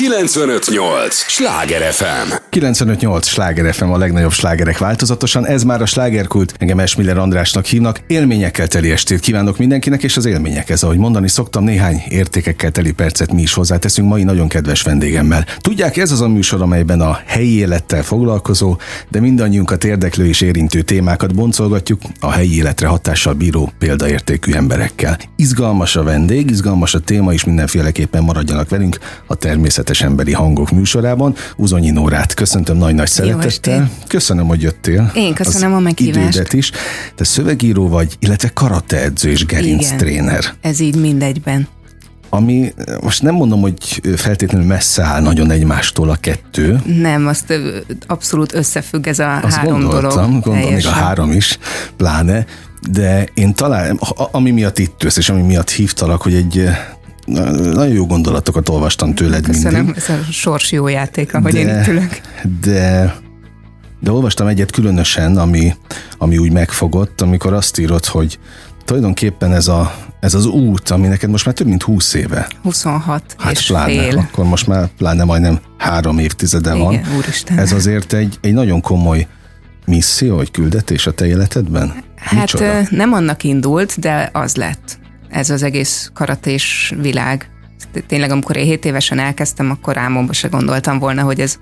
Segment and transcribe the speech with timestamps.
[0.00, 1.14] 958!
[1.14, 2.32] Sláger FM!
[2.48, 3.26] 958!
[3.26, 5.46] Sláger FM a legnagyobb slágerek változatosan.
[5.46, 6.54] Ez már a slágerkult.
[6.58, 8.00] Engem Esmiller Andrásnak hívnak.
[8.06, 13.32] Élményekkel teli estét kívánok mindenkinek, és az élményekhez, ahogy mondani szoktam, néhány értékekkel teli percet
[13.32, 15.46] mi is hozzáteszünk mai nagyon kedves vendégemmel.
[15.58, 18.76] Tudják, ez az a műsor, amelyben a helyi élettel foglalkozó,
[19.08, 25.18] de mindannyiunkat érdeklő és érintő témákat boncolgatjuk a helyi életre hatással bíró példaértékű emberekkel.
[25.36, 29.34] Izgalmas a vendég, izgalmas a téma, és mindenféleképpen maradjanak velünk a
[29.90, 31.34] természetes emberi hangok műsorában.
[31.56, 33.90] Uzonyi Nórát köszöntöm nagy-nagy szeretettel.
[34.06, 35.10] Köszönöm, hogy jöttél.
[35.14, 36.28] Én köszönöm a meghívást.
[36.28, 36.70] Idődet is.
[37.14, 39.96] Te szövegíró vagy, illetve karateedző és gerinc Igen.
[39.96, 40.44] tréner.
[40.60, 41.68] Ez így mindegyben.
[42.32, 42.72] Ami
[43.02, 46.80] most nem mondom, hogy feltétlenül messze áll nagyon egymástól a kettő.
[46.84, 47.52] Nem, azt
[48.06, 50.42] abszolút összefügg ez a Azt három gondoltam, dolog.
[50.42, 51.58] gondolom, még a három is,
[51.96, 52.44] pláne,
[52.90, 54.00] de én talán,
[54.32, 56.68] ami miatt itt jössz, és ami miatt hívtalak, hogy egy
[57.26, 59.96] nagyon jó gondolatokat olvastam tőled Köszönöm, mindig.
[59.96, 62.20] ez a sors jó játék, ahogy én itt ülök.
[62.60, 63.14] De,
[64.00, 65.74] de olvastam egyet különösen, ami,
[66.18, 68.38] ami úgy megfogott, amikor azt írod, hogy
[68.84, 73.22] tulajdonképpen ez, a, ez az út, ami neked most már több mint 20 éve, 26
[73.38, 74.18] hát és pláne, fél.
[74.18, 76.92] akkor most már pláne majdnem három évtizede van.
[76.92, 77.58] Igen, úristen.
[77.58, 79.26] Ez azért egy, egy nagyon komoly
[79.86, 81.92] misszió, vagy küldetés a te életedben?
[82.16, 82.80] Hát Micsoda?
[82.90, 84.98] nem annak indult, de az lett.
[85.30, 87.50] Ez az egész karatés világ.
[88.06, 91.58] Tényleg, amikor én 7 évesen elkezdtem, akkor álmomba se gondoltam volna, hogy ez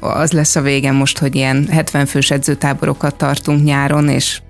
[0.00, 4.40] az lesz a végem most, hogy ilyen 70 fős edzőtáborokat tartunk nyáron, és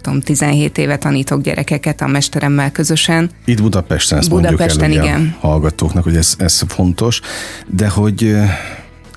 [0.00, 3.30] tudom, 17 éve tanítok gyerekeket a mesteremmel közösen.
[3.44, 5.36] Itt Budapesten ezt Budapesten, mondjuk el igen.
[5.40, 7.20] hallgatóknak, hogy ez, ez fontos,
[7.66, 8.44] de hogy ö,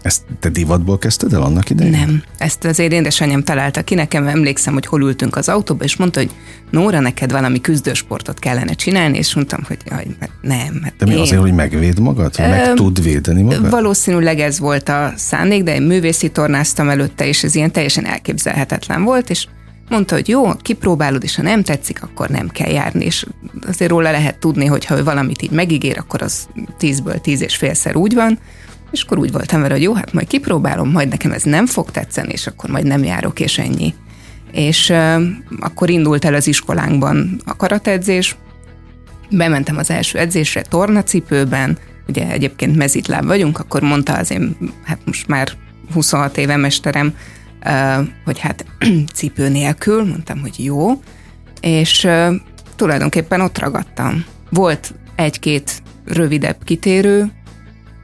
[0.05, 1.91] ezt te divatból kezdted el annak idején?
[1.91, 3.95] Nem, ezt az én édesanyám találta ki.
[3.95, 6.31] Nekem emlékszem, hogy hol ültünk az autóba, és mondta, hogy
[6.71, 10.79] Nóra, neked valami küzdősportot kellene csinálni, és mondtam, hogy jaj, hát nem.
[10.83, 12.35] Hát De mi én- azért, hogy megvéd magad?
[12.35, 13.69] Hogy meg tud védeni magad?
[13.69, 19.03] Valószínűleg ez volt a szándék, de én művészi tornáztam előtte, és ez ilyen teljesen elképzelhetetlen
[19.03, 19.47] volt, és
[19.89, 23.25] mondta, hogy jó, kipróbálod, és ha nem tetszik, akkor nem kell járni, és
[23.67, 27.55] azért róla lehet tudni, hogy ha ő valamit így megígér, akkor az tízből tíz és
[27.55, 28.39] félszer úgy van,
[28.95, 31.91] és akkor úgy voltam vele, hogy jó, hát majd kipróbálom, majd nekem ez nem fog
[31.91, 33.93] tetszeni, és akkor majd nem járok, és ennyi.
[34.51, 35.23] És uh,
[35.59, 38.35] akkor indult el az iskolánkban a karatedzés,
[39.29, 45.27] bementem az első edzésre tornacipőben, ugye egyébként mezitláb vagyunk, akkor mondta az én, hát most
[45.27, 45.51] már
[45.93, 47.13] 26 éve mesterem,
[47.65, 48.65] ö, hogy hát
[49.13, 51.01] cipő nélkül, mondtam, hogy jó,
[51.61, 52.35] és ö,
[52.75, 54.25] tulajdonképpen ott ragadtam.
[54.49, 57.31] Volt egy-két rövidebb kitérő,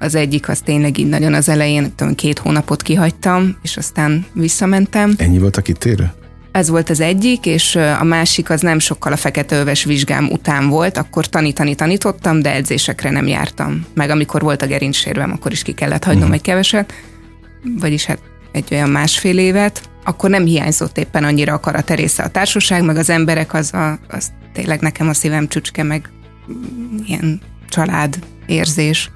[0.01, 5.13] az egyik az tényleg így nagyon az elején, tudom, két hónapot kihagytam, és aztán visszamentem.
[5.17, 6.11] Ennyi volt a kitérő?
[6.51, 10.97] Ez volt az egyik, és a másik az nem sokkal a feketeöves vizsgám után volt,
[10.97, 13.85] akkor tanítani tanítottam, de edzésekre nem jártam.
[13.93, 16.35] Meg amikor volt a gerincsérvem, akkor is ki kellett hagynom uh-huh.
[16.35, 16.93] egy keveset,
[17.79, 18.19] vagyis hát
[18.51, 22.97] egy olyan másfél évet, akkor nem hiányzott éppen annyira a karate része a társaság, meg
[22.97, 26.09] az emberek, az, a, az tényleg nekem a szívem csücske, meg
[27.05, 29.09] ilyen család érzés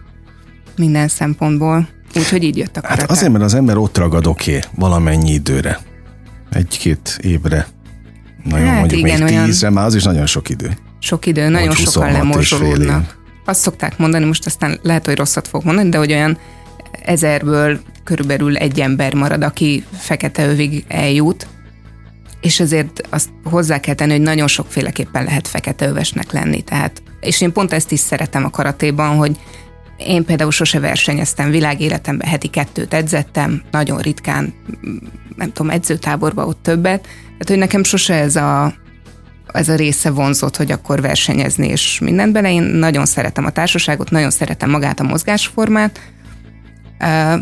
[0.77, 1.87] minden szempontból.
[2.17, 3.01] Úgyhogy így jött a karate.
[3.01, 5.79] Hát azért, mert az ember ott ragad oké, okay, valamennyi időre.
[6.51, 7.67] Egy-két évre.
[8.43, 10.77] Nagyon Hát mondjuk igen, még olyan- tízre, már az is nagyon sok idő.
[10.99, 12.67] sok idő, nagyon Vagy sokan 26 és fél év.
[12.67, 13.17] lemorzsolódnak.
[13.45, 16.37] Azt szokták mondani, most aztán lehet, hogy rosszat fog mondani, de hogy olyan
[17.05, 21.47] ezerből körülbelül egy ember marad, aki fekete övig eljut,
[22.41, 26.61] és ezért azt hozzá kell tenni, hogy nagyon sokféleképpen lehet fekete övesnek lenni.
[26.61, 29.37] Tehát, és én pont ezt is szeretem a karatéban, hogy
[29.97, 34.53] én például sose versenyeztem világéletemben, heti kettőt edzettem, nagyon ritkán,
[35.35, 38.73] nem tudom, edzőtáborba ott többet, tehát hogy nekem sose ez a,
[39.53, 42.51] ez a része vonzott, hogy akkor versenyezni és mindent bele.
[42.51, 45.99] Én nagyon szeretem a társaságot, nagyon szeretem magát a mozgásformát.
[46.99, 47.41] Uh,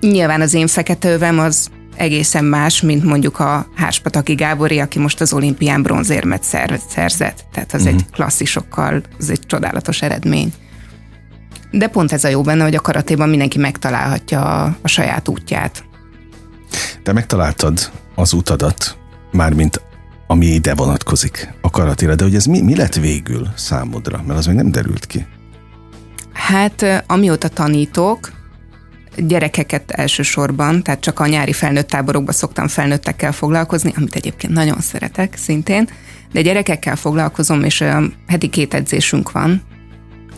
[0.00, 5.20] nyilván az én fekete övem az egészen más, mint mondjuk a Háspataki Gábori, aki most
[5.20, 7.44] az olimpián bronzérmet szer- szerzett.
[7.52, 7.96] Tehát az uh-huh.
[7.96, 10.52] egy klasszisokkal, az egy csodálatos eredmény.
[11.72, 15.84] De pont ez a jó benne, hogy a karatéban mindenki megtalálhatja a, a saját útját.
[17.02, 18.96] Te megtaláltad az utadat,
[19.32, 19.80] mármint
[20.26, 24.22] ami ide vonatkozik, a karatére, de hogy ez mi, mi lett végül számodra?
[24.26, 25.26] Mert az még nem derült ki.
[26.32, 28.32] Hát amióta tanítok,
[29.16, 35.36] gyerekeket elsősorban, tehát csak a nyári felnőtt táborokban szoktam felnőttekkel foglalkozni, amit egyébként nagyon szeretek
[35.36, 35.88] szintén,
[36.32, 37.84] de gyerekekkel foglalkozom, és
[38.26, 39.62] heti két edzésünk van,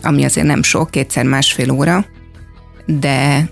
[0.05, 2.05] ami azért nem sok, kétszer másfél óra,
[2.85, 3.49] de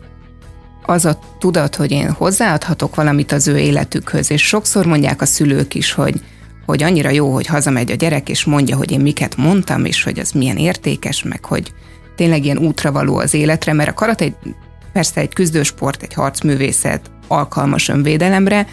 [0.85, 5.75] az a tudat, hogy én hozzáadhatok valamit az ő életükhöz, és sokszor mondják a szülők
[5.75, 6.21] is, hogy,
[6.65, 10.19] hogy annyira jó, hogy hazamegy a gyerek, és mondja, hogy én miket mondtam, és hogy
[10.19, 11.73] az milyen értékes, meg hogy
[12.15, 14.35] tényleg ilyen útra való az életre, mert a karate egy,
[14.94, 18.67] persze egy küzdősport, egy harcművészet, alkalmas önvédelemre,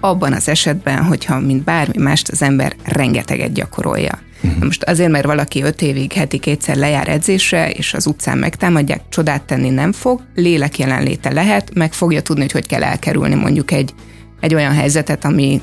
[0.00, 4.18] abban az esetben, hogyha mint bármi mást az ember rengeteget gyakorolja.
[4.42, 4.64] Uh-huh.
[4.64, 9.42] Most azért, mert valaki öt évig heti kétszer lejár edzésre, és az utcán megtámadják, csodát
[9.42, 13.94] tenni nem fog, lélek jelenléte lehet, meg fogja tudni, hogy hogy kell elkerülni mondjuk egy,
[14.40, 15.60] egy olyan helyzetet, ami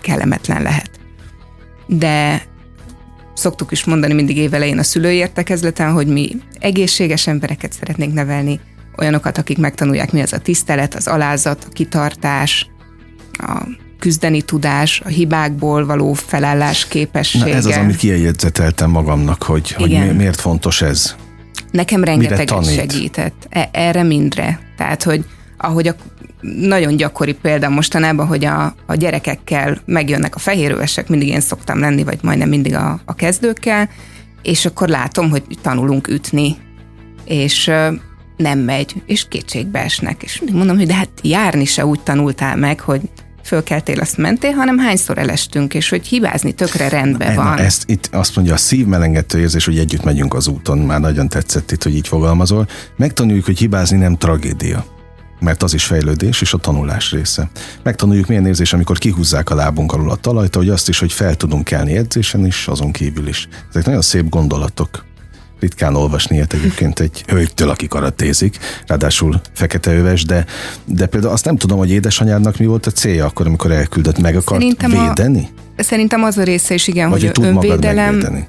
[0.00, 0.90] kellemetlen lehet.
[1.86, 2.42] De
[3.34, 8.60] szoktuk is mondani mindig évelején a szülői értekezleten, hogy mi egészséges embereket szeretnénk nevelni,
[8.98, 12.70] olyanokat, akik megtanulják, mi az a tisztelet, az alázat, a kitartás,
[13.32, 13.66] a
[14.00, 17.44] küzdeni tudás, a hibákból való felállás képessége.
[17.44, 21.14] Na ez az, amit kiegyedzeteltem magamnak, hogy, hogy miért fontos ez.
[21.70, 23.46] Nekem rengeteget segített.
[23.48, 24.60] E, erre mindre.
[24.76, 25.24] Tehát, hogy
[25.56, 25.94] ahogy a
[26.40, 32.04] nagyon gyakori példa mostanában, hogy a, a gyerekekkel megjönnek a fehérövesek, mindig én szoktam lenni,
[32.04, 33.88] vagy majdnem mindig a, a kezdőkkel,
[34.42, 36.56] és akkor látom, hogy tanulunk ütni,
[37.24, 37.70] és
[38.36, 40.22] nem megy, és kétségbe esnek.
[40.22, 43.00] És mindig mondom, hogy de hát járni se úgy tanultál meg, hogy
[43.50, 47.54] fölkeltél, azt mentél, hanem hányszor elestünk, és hogy hibázni tökre rendben na, van.
[47.54, 51.28] Na, ezt itt azt mondja, a szívmelengető érzés, hogy együtt megyünk az úton, már nagyon
[51.28, 52.68] tetszett itt, hogy így fogalmazol.
[52.96, 54.84] Megtanuljuk, hogy hibázni nem tragédia
[55.40, 57.50] mert az is fejlődés és a tanulás része.
[57.82, 61.34] Megtanuljuk milyen érzés, amikor kihúzzák a lábunk alul a talajt, hogy azt is, hogy fel
[61.34, 63.48] tudunk kelni edzésen is, azon kívül is.
[63.68, 65.04] Ezek nagyon szép gondolatok
[65.60, 70.44] ritkán olvasni ilyet egyébként egy hölgytől, aki karatézik, ráadásul fekete öves, de,
[70.84, 74.36] de például azt nem tudom, hogy édesanyádnak mi volt a célja akkor, amikor elküldött, meg
[74.36, 75.48] akart szerintem védeni?
[75.76, 78.46] A, szerintem az a része is igen, Vagy hogy önvédelem,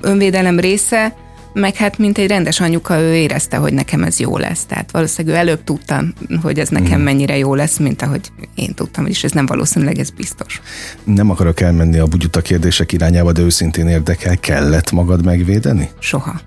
[0.00, 1.14] önvédelem része,
[1.52, 4.64] meg hát mint egy rendes anyuka, ő érezte, hogy nekem ez jó lesz.
[4.64, 6.04] Tehát valószínűleg ő előbb tudta,
[6.42, 7.04] hogy ez nekem mm.
[7.04, 10.60] mennyire jó lesz, mint ahogy én tudtam, és ez nem valószínűleg, ez biztos.
[11.04, 15.90] Nem akarok elmenni a bugyuta kérdések irányába, de őszintén érdekel, kellett magad megvédeni?
[15.98, 16.40] Soha.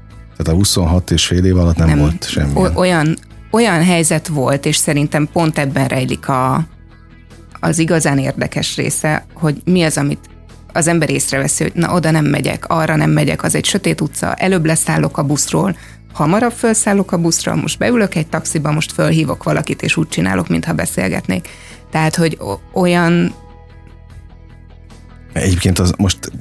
[0.44, 2.68] Tehát a 26 és fél év alatt nem, nem volt semmi.
[2.76, 3.18] Olyan,
[3.52, 6.66] olyan helyzet volt, és szerintem pont ebben rejlik a,
[7.60, 10.20] az igazán érdekes része, hogy mi az, amit
[10.74, 14.34] az ember észreveszi, hogy na oda nem megyek, arra nem megyek, az egy sötét utca,
[14.34, 15.76] előbb leszállok a buszról,
[16.14, 20.74] hamarabb felszállok a buszra, most beülök egy taxiba, most fölhívok valakit, és úgy csinálok, mintha
[20.74, 21.48] beszélgetnék.
[21.92, 22.38] Tehát, hogy
[22.74, 23.34] olyan...
[25.34, 26.32] Egyébként az most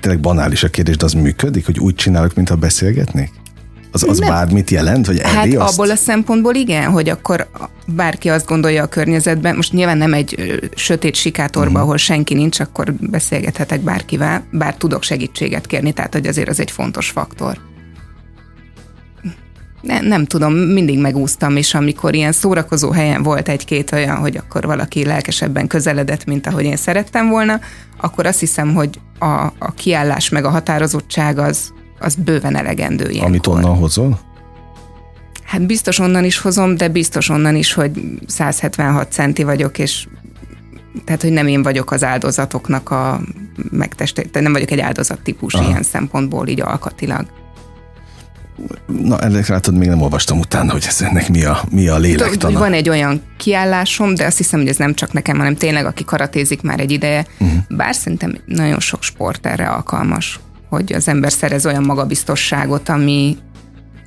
[0.00, 3.39] tényleg banális a kérdés, de az működik, hogy úgy csinálok, mintha beszélgetnék?
[3.92, 5.72] Az, az bármit jelent, hogy Hát azt?
[5.72, 7.48] abból a szempontból igen, hogy akkor
[7.86, 11.82] bárki azt gondolja a környezetben, most nyilván nem egy sötét sikátorba, uh-huh.
[11.84, 16.70] ahol senki nincs, akkor beszélgethetek bárkivel, bár tudok segítséget kérni, tehát hogy azért az egy
[16.70, 17.58] fontos faktor.
[19.80, 24.66] Ne, nem tudom, mindig megúztam, és amikor ilyen szórakozó helyen volt egy-két olyan, hogy akkor
[24.66, 27.60] valaki lelkesebben közeledett, mint ahogy én szerettem volna,
[28.00, 33.28] akkor azt hiszem, hogy a, a kiállás meg a határozottság az, az bőven elegendő ilyenkor.
[33.28, 34.20] Amit onnan hozol?
[35.44, 37.90] Hát biztos onnan is hozom, de biztos onnan is, hogy
[38.26, 40.06] 176 centi vagyok, és
[41.04, 43.20] tehát, hogy nem én vagyok az áldozatoknak a
[43.70, 45.68] megtestét, nem vagyok egy áldozat típus Aha.
[45.68, 47.26] ilyen szempontból, így alkatilag.
[49.02, 52.58] Na, ennek látod, még nem olvastam utána, hogy ez ennek mi a, mi a lélektana.
[52.58, 56.04] Van egy olyan kiállásom, de azt hiszem, hogy ez nem csak nekem, hanem tényleg, aki
[56.04, 57.58] karatézik már egy ideje, uh-huh.
[57.68, 63.36] bár szerintem nagyon sok sport erre alkalmas hogy az ember szerez olyan magabiztosságot, ami,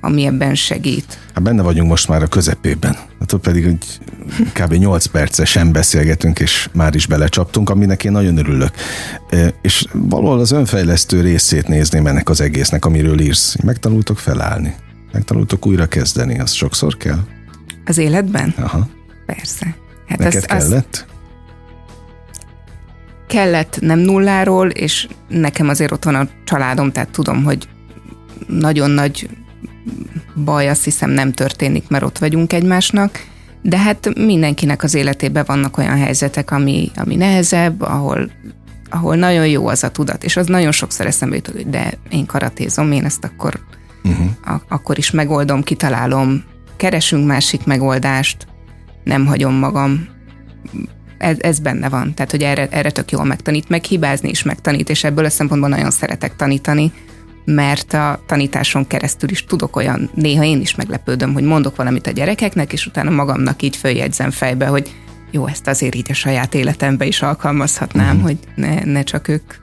[0.02, 1.18] ami ebben segít.
[1.34, 2.98] Hát benne vagyunk most már a közepében.
[3.20, 3.78] Hát pedig hogy
[4.54, 4.74] kb.
[4.74, 8.72] 8 percesen beszélgetünk, és már is belecsaptunk, aminek én nagyon örülök.
[9.62, 13.56] És valahol az önfejlesztő részét nézném ennek az egésznek, amiről írsz.
[13.64, 14.76] Megtanultok felállni.
[15.12, 16.40] Megtanultok újra kezdeni.
[16.40, 17.20] Az sokszor kell?
[17.86, 18.54] Az életben?
[18.58, 18.88] Aha.
[19.26, 19.76] Persze.
[20.08, 21.06] Hát Neked az, kellett?
[23.28, 27.68] Kellett nem nulláról, és nekem azért ott van a családom, tehát tudom, hogy
[28.48, 29.30] nagyon nagy
[30.36, 33.26] baj azt hiszem nem történik, mert ott vagyunk egymásnak,
[33.62, 38.32] de hát mindenkinek az életében vannak olyan helyzetek, ami, ami nehezebb, ahol,
[38.90, 42.26] ahol nagyon jó az a tudat, és az nagyon sokszor eszembe jut, hogy de én
[42.26, 43.60] karatézom, én ezt akkor,
[44.04, 44.28] uh-huh.
[44.46, 46.44] a, akkor is megoldom, kitalálom,
[46.78, 48.48] keresünk másik megoldást,
[49.04, 50.08] nem hagyom magam
[51.24, 52.14] ez, ez benne van.
[52.14, 55.70] Tehát, hogy erre, erre tök jól megtanít, meg hibázni is megtanít, és ebből a szempontból
[55.70, 56.92] nagyon szeretek tanítani,
[57.46, 62.12] mert a tanításon keresztül is tudok olyan, néha én is meglepődöm, hogy mondok valamit a
[62.12, 64.96] gyerekeknek, és utána magamnak így följegyzem fejbe, hogy
[65.32, 68.22] jó, ezt azért így a saját életembe is alkalmazhatnám, uh-huh.
[68.22, 69.54] hogy ne, ne csak ők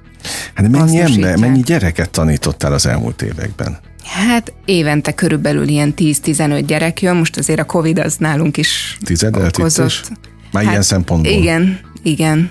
[0.55, 3.79] Hát mennyi ember, mennyi gyereket tanítottál az elmúlt években?
[4.05, 9.37] Hát évente körülbelül ilyen 10-15 gyerek jön, most azért a Covid az nálunk is Tized
[9.37, 10.11] okozott.
[10.53, 11.33] Már hát, ilyen szempontból?
[11.33, 12.51] Igen, igen.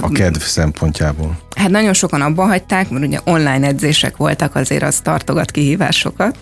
[0.00, 1.38] A kedv szempontjából?
[1.56, 6.36] Hát nagyon sokan abba hagyták, mert ugye online edzések voltak, azért az tartogat kihívásokat,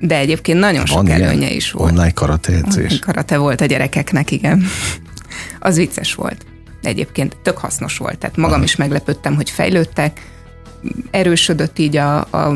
[0.00, 1.90] De egyébként nagyon sok Van ilyen előnye is volt.
[1.90, 2.98] Online karate edzés?
[2.98, 4.64] Karate volt a gyerekeknek, igen.
[5.60, 6.46] Az vicces volt.
[6.82, 8.18] Egyébként tök hasznos volt.
[8.18, 8.62] Tehát magam Aha.
[8.62, 10.30] is meglepődtem, hogy fejlődtek.
[11.10, 12.52] Erősödött így a, a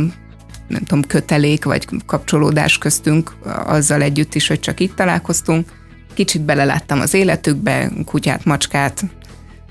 [0.68, 3.36] nem tudom, kötelék vagy kapcsolódás köztünk
[3.66, 5.68] azzal együtt is, hogy csak itt találkoztunk.
[6.16, 9.04] Kicsit beleláttam az életükbe, kutyát, macskát,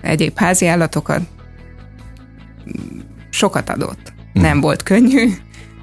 [0.01, 1.21] egyéb házi állatokat.
[3.29, 4.13] Sokat adott.
[4.39, 4.41] Mm.
[4.41, 5.29] Nem volt könnyű,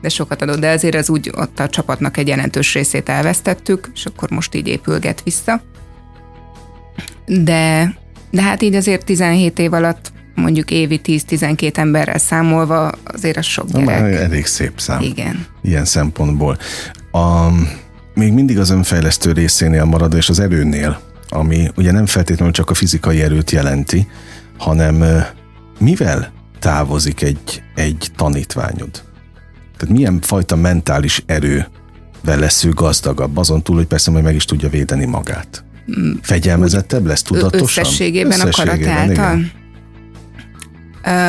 [0.01, 4.07] de sokat adott, de azért az úgy ott a csapatnak egy jelentős részét elvesztettük, és
[4.07, 5.63] akkor most így épülget vissza.
[7.27, 7.95] De,
[8.31, 13.69] de hát így azért 17 év alatt mondjuk évi 10-12 emberrel számolva azért az sok
[13.69, 13.87] gyerek.
[13.87, 15.03] Már elég szép szám.
[15.03, 15.47] Igen.
[15.63, 16.59] Ilyen szempontból.
[17.11, 17.49] A,
[18.15, 22.75] még mindig az önfejlesztő részénél marad, és az erőnél, ami ugye nem feltétlenül csak a
[22.75, 24.07] fizikai erőt jelenti,
[24.59, 25.05] hanem
[25.79, 28.91] mivel távozik egy, egy tanítványod?
[29.77, 31.69] Tehát milyen fajta mentális erővel
[32.39, 35.65] lesz ő gazdagabb, azon túl, hogy persze majd meg is tudja védeni magát.
[35.99, 36.13] Mm.
[36.23, 37.61] Fegyelmezettebb lesz tudatosan?
[37.63, 39.45] Összességében, összességében a karat által?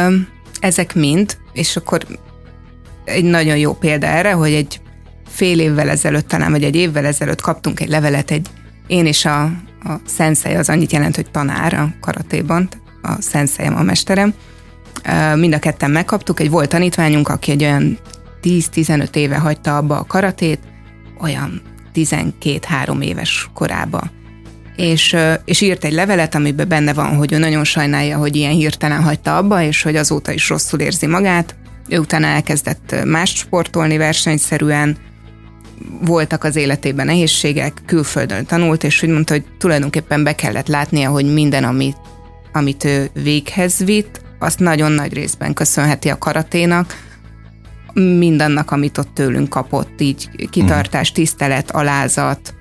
[0.10, 0.16] Ö,
[0.60, 2.06] ezek mind, és akkor
[3.06, 4.82] egy nagyon jó példa erre, hogy egy
[5.34, 8.48] fél évvel ezelőtt, talán vagy egy évvel ezelőtt kaptunk egy levelet, egy
[8.88, 9.44] én és a,
[9.84, 12.70] a szenszei, az annyit jelent, hogy tanár a karatéban,
[13.02, 14.34] a szenszelyem, a mesterem,
[15.36, 17.98] mind a ketten megkaptuk, egy volt tanítványunk, aki egy olyan
[18.44, 20.60] 10-15 éve hagyta abba a karatét,
[21.20, 21.62] olyan
[21.94, 24.02] 12-3 éves korába.
[24.76, 29.04] És, és írt egy levelet, amiben benne van, hogy ő nagyon sajnálja, hogy ilyen hirtelen
[29.04, 31.56] hagyta abba, és hogy azóta is rosszul érzi magát.
[31.90, 34.98] Ő utána elkezdett más sportolni versenyszerűen,
[36.02, 41.34] voltak az életében nehézségek, külföldön tanult, és úgy mondta, hogy tulajdonképpen be kellett látnia, hogy
[41.34, 41.98] minden, amit,
[42.54, 46.96] amit ő véghez vitt, azt nagyon nagy részben köszönheti a karaténak,
[47.94, 51.20] mindannak, amit ott tőlünk kapott, így kitartás, mhm.
[51.20, 52.54] tisztelet, alázat,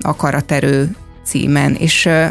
[0.00, 2.26] akaraterő címen, és uh,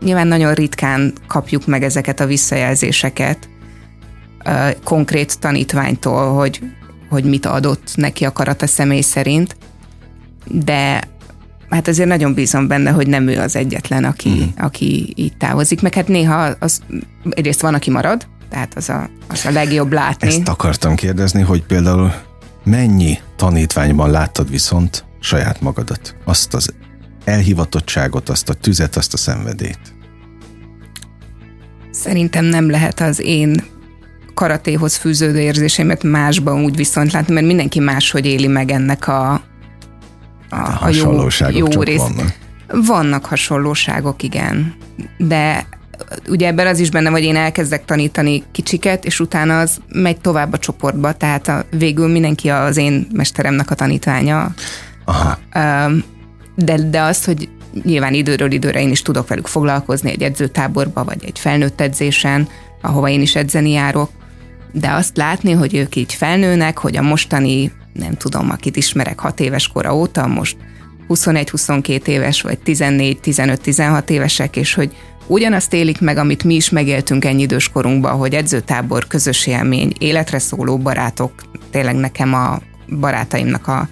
[0.00, 3.48] nyilván nagyon ritkán kapjuk meg ezeket a visszajelzéseket
[4.44, 6.60] uh, konkrét tanítványtól, hogy,
[7.10, 9.56] hogy mit adott neki a karata személy szerint,
[10.44, 11.02] de
[11.68, 14.42] hát azért nagyon bízom benne, hogy nem ő az egyetlen, aki, mm.
[14.56, 16.80] aki így távozik, meg hát néha az,
[17.30, 20.28] egyrészt van, aki marad, tehát az a, az a legjobb látni.
[20.28, 22.12] Ezt akartam kérdezni, hogy például
[22.64, 26.16] mennyi tanítványban láttad viszont saját magadat?
[26.24, 26.74] Azt az
[27.24, 29.80] elhivatottságot, azt a tüzet, azt a szenvedét?
[31.90, 33.64] Szerintem nem lehet az én
[34.34, 39.40] karatéhoz fűződő érzéseimet másban úgy viszont látni, mert mindenki máshogy éli meg ennek a, a,
[40.50, 41.98] a, a jó, jó részt.
[41.98, 42.34] Vannak.
[42.86, 44.74] vannak hasonlóságok, igen,
[45.18, 45.66] de
[46.28, 50.52] ugye ebben az is benne, hogy én elkezdek tanítani kicsiket, és utána az megy tovább
[50.52, 54.54] a csoportba, tehát a, végül mindenki az én mesteremnek a tanítványa.
[55.04, 55.38] Aha.
[56.54, 57.48] De, de azt, hogy
[57.82, 62.48] nyilván időről időre én is tudok velük foglalkozni egy edzőtáborba, vagy egy felnőtt edzésen,
[62.80, 64.10] ahova én is edzeni járok,
[64.72, 69.40] de azt látni, hogy ők így felnőnek, hogy a mostani, nem tudom, akit ismerek hat
[69.40, 70.56] éves kora óta, most
[71.08, 74.96] 21-22 éves, vagy 14-15-16 évesek, és hogy
[75.26, 80.38] ugyanazt élik meg, amit mi is megéltünk ennyi idős korunkban, hogy edzőtábor, közös élmény, életre
[80.38, 81.32] szóló barátok,
[81.70, 82.58] tényleg nekem a
[82.98, 83.88] barátaimnak a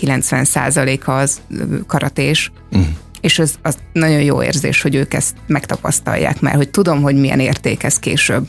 [0.00, 1.40] 90%-a az
[1.86, 2.80] karatés, mm.
[3.26, 7.40] És az, az nagyon jó érzés, hogy ők ezt megtapasztalják, mert hogy tudom, hogy milyen
[7.40, 8.46] érték ez később.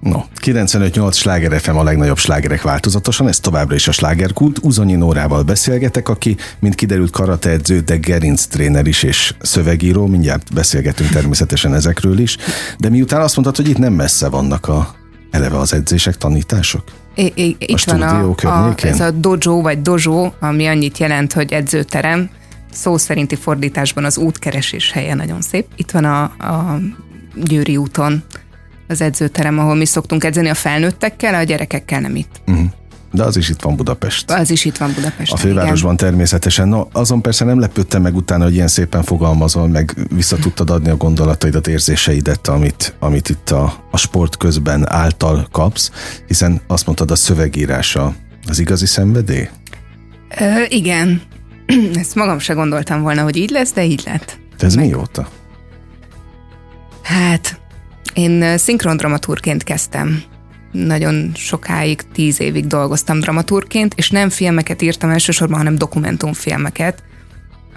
[0.00, 4.58] No, 95-8 sláger FM a legnagyobb slágerek változatosan, ez továbbra is a slágerkult.
[4.62, 11.10] Uzonyi Nórával beszélgetek, aki, mint kiderült, karateedző, de gerinc tréner is és szövegíró, mindjárt beszélgetünk
[11.10, 12.36] természetesen ezekről is.
[12.78, 14.94] De miután azt mondtad, hogy itt nem messze vannak a
[15.30, 16.84] eleve az edzések, tanítások?
[17.14, 18.02] I- I- itt a van
[18.42, 22.30] a, a, ez a dojo vagy dojo, ami annyit jelent, hogy edzőterem,
[22.72, 25.66] szó szerinti fordításban az útkeresés helye nagyon szép.
[25.76, 26.78] Itt van a, a
[27.34, 28.22] Győri úton
[28.88, 32.40] az edzőterem, ahol mi szoktunk edzeni a felnőttekkel, a gyerekekkel nem itt.
[32.46, 32.66] Uh-huh.
[33.12, 34.30] De az is itt van Budapest.
[34.30, 35.32] Az is itt van Budapest.
[35.32, 36.06] A fővárosban igen.
[36.06, 36.68] természetesen.
[36.68, 40.90] No, azon persze nem lepődtem meg utána, hogy ilyen szépen fogalmazol, meg vissza tudtad adni
[40.90, 45.90] a gondolataidat, érzéseidet, amit, amit itt a, a sport közben által kapsz,
[46.26, 48.14] hiszen azt mondtad, a szövegírása
[48.48, 49.48] az igazi szenvedély?
[50.38, 51.22] Ö, igen.
[51.94, 54.38] Ezt magam se gondoltam volna, hogy így lesz, de így lett.
[54.58, 54.84] De ez meg...
[54.84, 55.28] mióta?
[57.02, 57.60] Hát,
[58.14, 60.22] én szinkrondramatúrként kezdtem.
[60.72, 67.02] Nagyon sokáig, tíz évig dolgoztam dramaturként, és nem filmeket írtam elsősorban, hanem dokumentumfilmeket,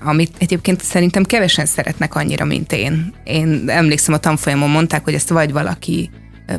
[0.03, 3.13] amit egyébként szerintem kevesen szeretnek annyira, mint én.
[3.23, 6.09] Én emlékszem, a tanfolyamon mondták, hogy ezt vagy valaki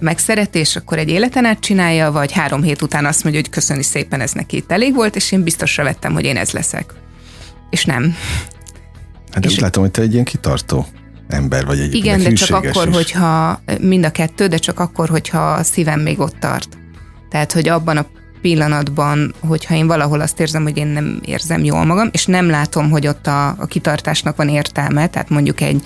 [0.01, 3.83] megszereti, és akkor egy életen át csinálja, vagy három hét után azt mondja, hogy köszöni
[3.83, 6.95] szépen, ez neki itt elég volt, és én biztosra vettem, hogy én ez leszek.
[7.71, 8.15] És nem.
[9.33, 10.87] Hát és úgy látom, hogy te egy ilyen kitartó
[11.29, 12.95] ember vagy egy Igen, de csak akkor, is.
[12.95, 16.69] hogyha mind a kettő, de csak akkor, hogyha a szívem még ott tart.
[17.31, 18.07] Tehát, hogy abban a
[18.41, 22.91] pillanatban, hogyha én valahol azt érzem, hogy én nem érzem jól magam, és nem látom,
[22.91, 25.83] hogy ott a, a kitartásnak van értelme, tehát mondjuk egy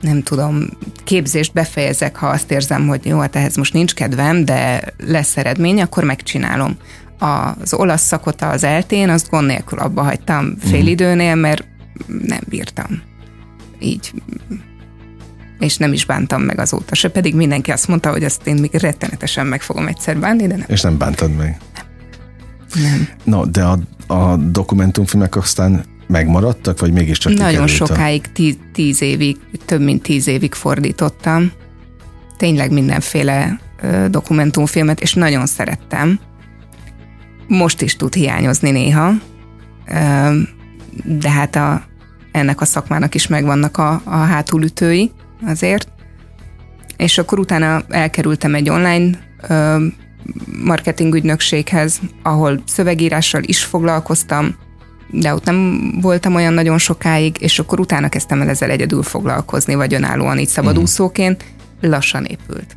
[0.00, 0.68] nem tudom,
[1.04, 5.80] képzést befejezek, ha azt érzem, hogy jó, hát ehhez most nincs kedvem, de lesz eredmény,
[5.80, 6.76] akkor megcsinálom.
[7.22, 10.88] Az olasz szakot az eltén, azt gond nélkül abba hagytam fél mhm.
[10.88, 11.64] időnél, mert
[12.06, 13.02] nem bírtam.
[13.78, 14.12] Így
[15.62, 18.74] és nem is bántam meg azóta se, pedig mindenki azt mondta, hogy ezt én még
[18.74, 20.66] rettenetesen meg fogom egyszer bánni, de nem.
[20.68, 21.60] És nem bántad meg?
[22.74, 22.82] Nem.
[22.82, 23.08] nem.
[23.24, 29.80] No, de a, a dokumentumfilmek aztán megmaradtak, vagy mégiscsak Nagyon sokáig, tíz, tíz évig, több
[29.80, 31.52] mint tíz évig fordítottam.
[32.36, 36.20] Tényleg mindenféle ö, dokumentumfilmet, és nagyon szerettem.
[37.48, 39.12] Most is tud hiányozni néha,
[41.04, 41.82] de hát a,
[42.32, 45.10] ennek a szakmának is megvannak a, a hátulütői
[45.46, 45.88] azért.
[46.96, 49.18] És akkor utána elkerültem egy online
[49.48, 49.86] ö,
[50.64, 54.54] marketing ügynökséghez, ahol szövegírással is foglalkoztam,
[55.10, 59.74] de ott nem voltam olyan nagyon sokáig, és akkor utána kezdtem el ezzel egyedül foglalkozni,
[59.74, 61.44] vagy önállóan így szabadúszóként,
[61.80, 62.76] lassan épült.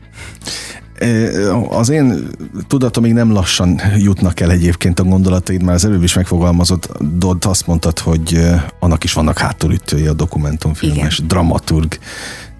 [1.69, 2.27] Az én
[2.67, 7.45] tudatom még nem lassan jutnak el egyébként a gondolataid, már az előbb is megfogalmazott, Dodd
[7.45, 8.39] azt mondtad, hogy
[8.79, 11.27] annak is vannak hátulütői a dokumentumfilmes, Igen.
[11.27, 11.97] dramaturg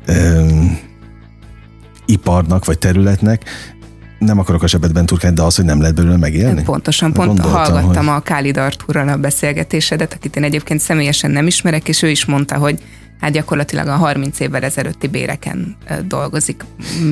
[0.08, 0.80] um,
[2.06, 3.44] iparnak vagy területnek
[4.20, 6.64] nem akarok a zsebedben turkálni, de az, hogy nem lehet belőle megélni?
[6.64, 8.16] Pontosan, pont Gondoltam, hallgattam hogy...
[8.16, 12.58] a Kálid Artúrral a beszélgetésedet, akit én egyébként személyesen nem ismerek, és ő is mondta,
[12.58, 12.80] hogy
[13.26, 15.78] hát gyakorlatilag a 30 évvel ezelőtti béreken
[16.08, 16.64] dolgozik.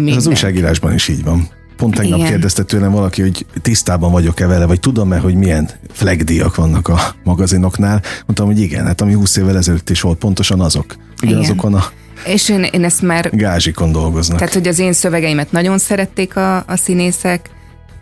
[0.07, 1.47] Ez az újságírásban is így van.
[1.77, 2.29] Pont tegnap Igen.
[2.29, 8.01] kérdezte tőlem valaki, hogy tisztában vagyok-e vele, vagy tudom-e, hogy milyen flagdíjak vannak a magazinoknál.
[8.25, 10.95] Mondtam, hogy igen, hát ami 20 évvel ezelőtt is volt, pontosan azok.
[11.23, 11.83] Ugyanazokon a
[12.25, 13.29] és én, én ezt már...
[13.31, 14.37] Gázsikon dolgoznak.
[14.37, 17.49] Tehát, hogy az én szövegeimet nagyon szerették a, a színészek,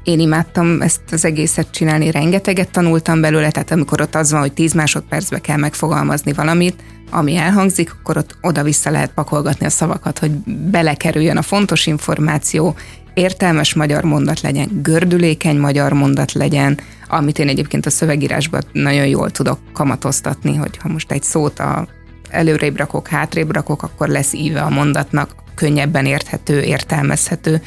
[0.03, 4.53] én imádtam ezt az egészet csinálni, rengeteget tanultam belőle, tehát amikor ott az van, hogy
[4.53, 10.31] 10 másodpercbe kell megfogalmazni valamit, ami elhangzik, akkor ott oda-vissza lehet pakolgatni a szavakat, hogy
[10.71, 12.75] belekerüljön a fontos információ,
[13.13, 19.31] értelmes magyar mondat legyen, gördülékeny magyar mondat legyen, amit én egyébként a szövegírásban nagyon jól
[19.31, 21.87] tudok kamatoztatni, hogy ha most egy szót a
[22.29, 27.61] előrébb rakok, hátrébb rakok, akkor lesz íve a mondatnak, könnyebben érthető, értelmezhető.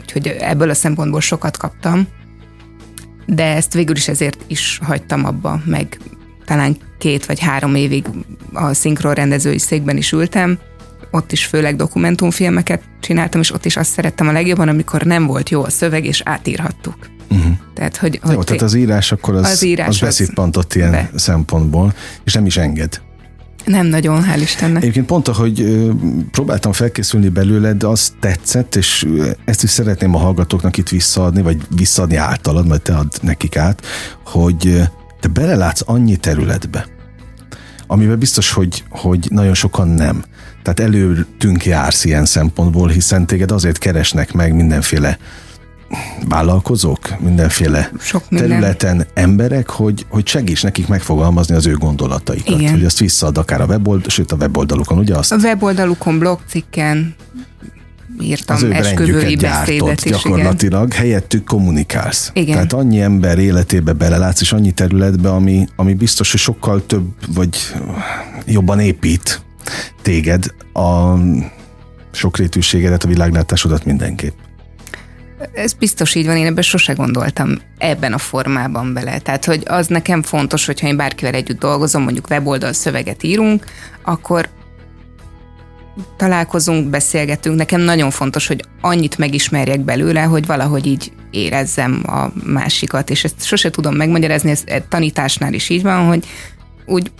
[0.00, 2.08] Úgyhogy ebből a szempontból sokat kaptam,
[3.26, 5.98] de ezt végül is ezért is hagytam abba, meg
[6.44, 8.04] talán két vagy három évig
[8.52, 10.58] a szinkron rendezői székben is ültem,
[11.10, 15.50] ott is főleg dokumentumfilmeket csináltam, és ott is azt szerettem a legjobban, amikor nem volt
[15.50, 16.96] jó a szöveg, és átírhattuk.
[17.30, 17.52] Uh-huh.
[17.74, 21.10] Tehát, hogy, jó, hogy tehát az írás akkor az, az, írás az beszédpantott ilyen be.
[21.14, 23.00] szempontból, és nem is enged.
[23.64, 24.82] Nem nagyon, hál' Istennek.
[24.82, 25.84] Egyébként pont, ahogy
[26.30, 29.06] próbáltam felkészülni belőle, de az tetszett, és
[29.44, 33.82] ezt is szeretném a hallgatóknak itt visszaadni, vagy visszaadni általad, majd te ad nekik át,
[34.24, 34.82] hogy
[35.24, 36.86] te belelátsz annyi területbe,
[37.86, 40.24] amiben biztos, hogy, hogy nagyon sokan nem.
[40.62, 45.18] Tehát előttünk jársz ilyen szempontból, hiszen téged azért keresnek meg mindenféle
[46.28, 48.48] vállalkozók, mindenféle Sok minden.
[48.48, 52.60] területen emberek, hogy, hogy segíts nekik megfogalmazni az ő gondolataikat.
[52.60, 52.72] Igen.
[52.72, 55.32] Hogy azt visszaad akár a weboldal, sőt a weboldalukon, ugye azt?
[55.32, 57.14] A weboldalukon, blogcikken
[58.20, 60.10] írtam az ő esküvői beszédet is.
[60.10, 60.98] Gyakorlatilag igen.
[60.98, 62.30] helyettük kommunikálsz.
[62.34, 62.54] Igen.
[62.54, 67.56] Tehát annyi ember életébe belelátsz, és annyi területbe, ami, ami biztos, hogy sokkal több, vagy
[68.46, 69.42] jobban épít
[70.02, 71.14] téged a
[72.12, 74.34] sokrétűségedet, a világlátásodat mindenképp.
[75.52, 79.18] Ez biztos így van, én ebben sose gondoltam ebben a formában bele.
[79.18, 83.64] Tehát, hogy az nekem fontos, hogyha én bárkivel együtt dolgozom, mondjuk weboldal szöveget írunk,
[84.02, 84.48] akkor
[86.16, 87.56] találkozunk, beszélgetünk.
[87.56, 93.44] Nekem nagyon fontos, hogy annyit megismerjek belőle, hogy valahogy így érezzem a másikat, és ezt
[93.44, 96.26] sose tudom megmagyarázni, ez tanításnál is így van, hogy
[96.86, 97.10] úgy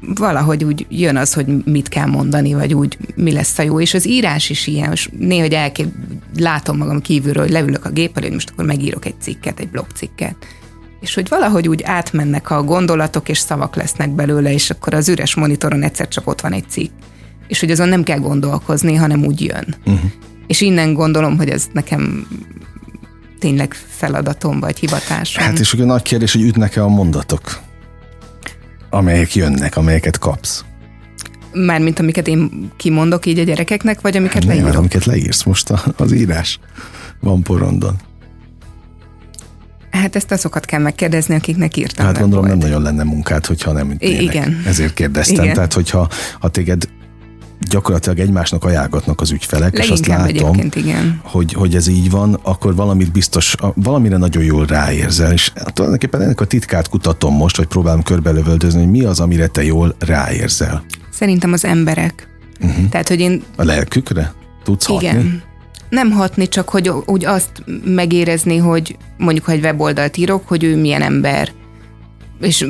[0.00, 3.94] valahogy úgy jön az, hogy mit kell mondani, vagy úgy mi lesz a jó, és
[3.94, 5.88] az írás is ilyen, és néha hogy elkép,
[6.36, 10.36] látom magam kívülről, hogy leülök a gép hogy most akkor megírok egy cikket, egy blogcikket,
[11.00, 15.34] és hogy valahogy úgy átmennek a gondolatok, és szavak lesznek belőle, és akkor az üres
[15.34, 16.90] monitoron egyszer csak ott van egy cikk.
[17.48, 19.74] És hogy azon nem kell gondolkozni, hanem úgy jön.
[19.84, 20.10] Uh-huh.
[20.46, 22.26] És innen gondolom, hogy ez nekem
[23.38, 25.44] tényleg feladatom, vagy hivatásom.
[25.44, 27.66] Hát és ugye nagy kérdés, hogy ütnek-e a mondatok?
[28.90, 30.64] amelyek jönnek, amelyeket kapsz?
[31.52, 34.74] Mármint amiket én kimondok így a gyerekeknek, vagy amiket Nem, leírok?
[34.74, 36.58] amiket leírsz most a, az írás
[37.20, 37.96] van porondon.
[39.90, 42.06] Hát ezt azokat kell megkérdezni, akiknek írtam.
[42.06, 42.68] Hát gondolom nem volt.
[42.68, 44.22] nagyon lenne munkád, hogyha nem ütnének.
[44.22, 44.62] igen.
[44.66, 45.42] Ezért kérdeztem.
[45.44, 45.54] Igen.
[45.54, 46.08] Tehát, hogyha
[46.40, 46.88] ha téged
[47.60, 51.20] gyakorlatilag egymásnak ajánlgatnak az ügyfelek, és azt Leginkább látom, igen.
[51.22, 56.40] hogy, hogy ez így van, akkor valamit biztos, valamire nagyon jól ráérzel, és tulajdonképpen ennek
[56.40, 60.84] a titkát kutatom most, hogy próbálom körbelövöldözni, hogy mi az, amire te jól ráérzel.
[61.10, 62.28] Szerintem az emberek.
[62.60, 62.88] Uh-huh.
[62.88, 64.32] Tehát, hogy én A lelkükre?
[64.64, 65.08] Tudsz hatni?
[65.08, 65.42] Igen.
[65.88, 70.76] Nem hatni, csak hogy úgy azt megérezni, hogy mondjuk, ha egy weboldalt írok, hogy ő
[70.76, 71.50] milyen ember.
[72.40, 72.66] És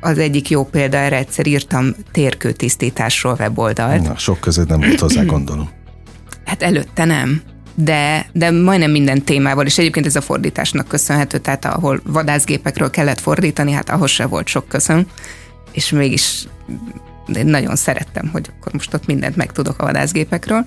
[0.00, 4.02] az egyik jó példa erre egyszer írtam térkőtisztításról weboldalt.
[4.02, 5.68] Na, sok között nem volt hozzá, gondolom.
[6.44, 7.42] Hát előtte nem.
[7.74, 13.20] De, de majdnem minden témával, és egyébként ez a fordításnak köszönhető, tehát ahol vadászgépekről kellett
[13.20, 15.06] fordítani, hát ahhoz se volt sok köszön,
[15.72, 16.46] és mégis
[17.36, 20.64] én nagyon szerettem, hogy akkor most ott mindent megtudok a vadászgépekről.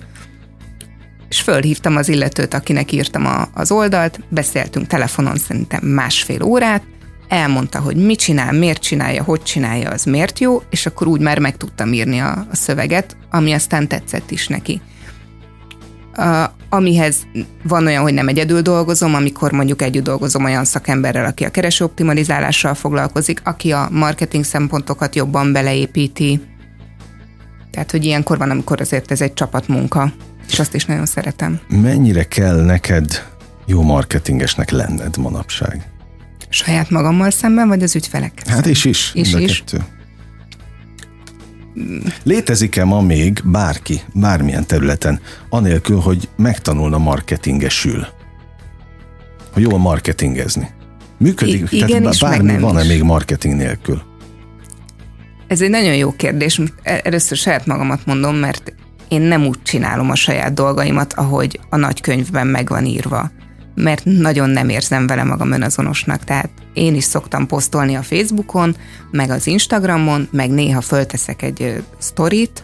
[1.28, 6.82] És fölhívtam az illetőt, akinek írtam a, az oldalt, beszéltünk telefonon szerintem másfél órát,
[7.28, 11.38] elmondta, hogy mit csinál, miért csinálja, hogy csinálja, az miért jó, és akkor úgy már
[11.38, 14.80] meg tudtam írni a, a szöveget, ami aztán tetszett is neki.
[16.16, 17.16] Uh, amihez
[17.62, 21.84] van olyan, hogy nem egyedül dolgozom, amikor mondjuk együtt dolgozom olyan szakemberrel, aki a kereső
[21.84, 26.40] optimalizálással foglalkozik, aki a marketing szempontokat jobban beleépíti.
[27.70, 30.12] Tehát, hogy ilyenkor van, amikor azért ez egy csapatmunka,
[30.48, 31.60] és azt is nagyon szeretem.
[31.68, 33.24] Mennyire kell neked
[33.66, 35.97] jó marketingesnek lenned manapság?
[36.48, 38.42] Saját magammal szemben, vagy az ügyfelek?
[38.46, 39.10] Hát és is.
[39.14, 39.58] És is.
[39.58, 39.84] kettő.
[42.22, 48.06] Létezik-e ma még bárki, bármilyen területen, anélkül, hogy megtanulna marketingesül?
[49.52, 50.68] Hogy jól marketingezni.
[51.18, 51.66] Működik?
[51.72, 52.88] I- igen Tehát is, bármi van-e is.
[52.88, 54.02] még marketing nélkül?
[55.46, 56.60] Ez egy nagyon jó kérdés.
[56.82, 58.72] E- Először saját magamat mondom, mert
[59.08, 63.30] én nem úgy csinálom a saját dolgaimat, ahogy a nagykönyvben meg van írva.
[63.82, 66.24] Mert nagyon nem érzem vele magam önazonosnak.
[66.24, 68.76] Tehát én is szoktam posztolni a Facebookon,
[69.10, 72.62] meg az Instagramon, meg néha fölteszek egy sztorit,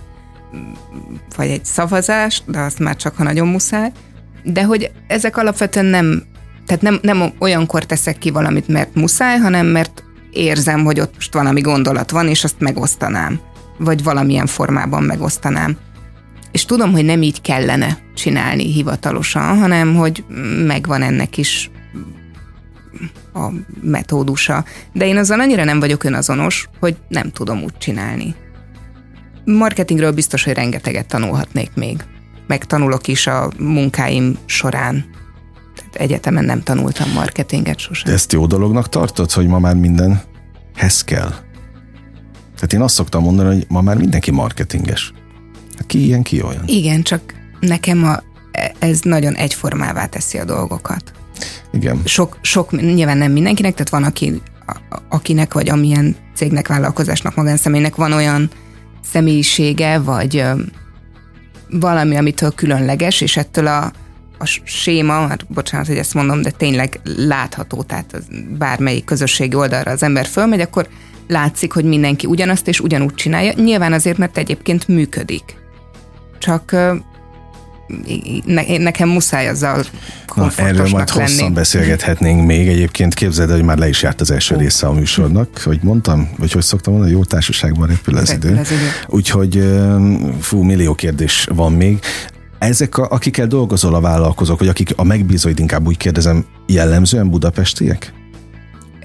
[1.37, 3.93] vagy egy szavazást, de azt már csak, ha nagyon muszáj.
[4.43, 6.23] De hogy ezek alapvetően nem,
[6.67, 11.35] tehát nem, nem olyankor teszek ki valamit, mert muszáj, hanem mert érzem, hogy ott most
[11.35, 13.41] valami gondolat van, és azt megosztanám.
[13.79, 15.77] Vagy valamilyen formában megosztanám.
[16.55, 20.25] És tudom, hogy nem így kellene csinálni hivatalosan, hanem hogy
[20.67, 21.71] megvan ennek is
[23.33, 23.49] a
[23.83, 24.65] metódusa.
[24.93, 28.35] De én azzal annyira nem vagyok önazonos, hogy nem tudom úgy csinálni.
[29.45, 32.05] Marketingről biztos, hogy rengeteget tanulhatnék még.
[32.47, 35.05] Megtanulok is a munkáim során.
[35.77, 38.05] Tehát egyetemen nem tanultam marketinget sosem.
[38.07, 41.31] De ezt jó dolognak tartod, hogy ma már mindenhez kell?
[42.55, 45.13] Tehát én azt szoktam mondani, hogy ma már mindenki marketinges.
[45.87, 46.63] Ki ilyen, ki olyan.
[46.67, 48.23] Igen, csak nekem a,
[48.79, 51.13] ez nagyon egyformává teszi a dolgokat.
[51.73, 52.01] Igen.
[52.05, 57.95] Sok, sok, nyilván nem mindenkinek, tehát van, aki, a- akinek, vagy amilyen cégnek, vállalkozásnak, magánszemélynek
[57.95, 58.51] van olyan
[59.13, 60.53] személyisége, vagy ö,
[61.71, 63.93] valami, amitől különleges, és ettől a,
[64.39, 68.25] a séma, hát bocsánat, hogy ezt mondom, de tényleg látható, tehát az
[68.59, 70.89] bármelyik közösségi oldalra az ember fölmegy, akkor
[71.29, 73.53] látszik, hogy mindenki ugyanazt és ugyanúgy csinálja.
[73.57, 75.63] Nyilván azért, mert egyébként működik.
[76.45, 76.71] Csak
[78.45, 79.85] ne, nekem muszáj azzal Na,
[80.27, 81.31] komfortosnak erről majd lenni.
[81.31, 82.69] hosszan beszélgethetnénk még.
[82.69, 86.31] Egyébként képzeld, el, hogy már le is járt az első része a műsornak, hogy mondtam,
[86.39, 88.49] vagy hogy szoktam mondani, jó társaságban repül az idő.
[88.49, 88.63] idő.
[89.07, 89.63] Úgyhogy
[90.41, 91.99] fú, millió kérdés van még.
[92.59, 98.13] Ezek, a, akikkel dolgozol a vállalkozók, vagy akik a megbízóid, inkább úgy kérdezem, jellemzően budapestiek?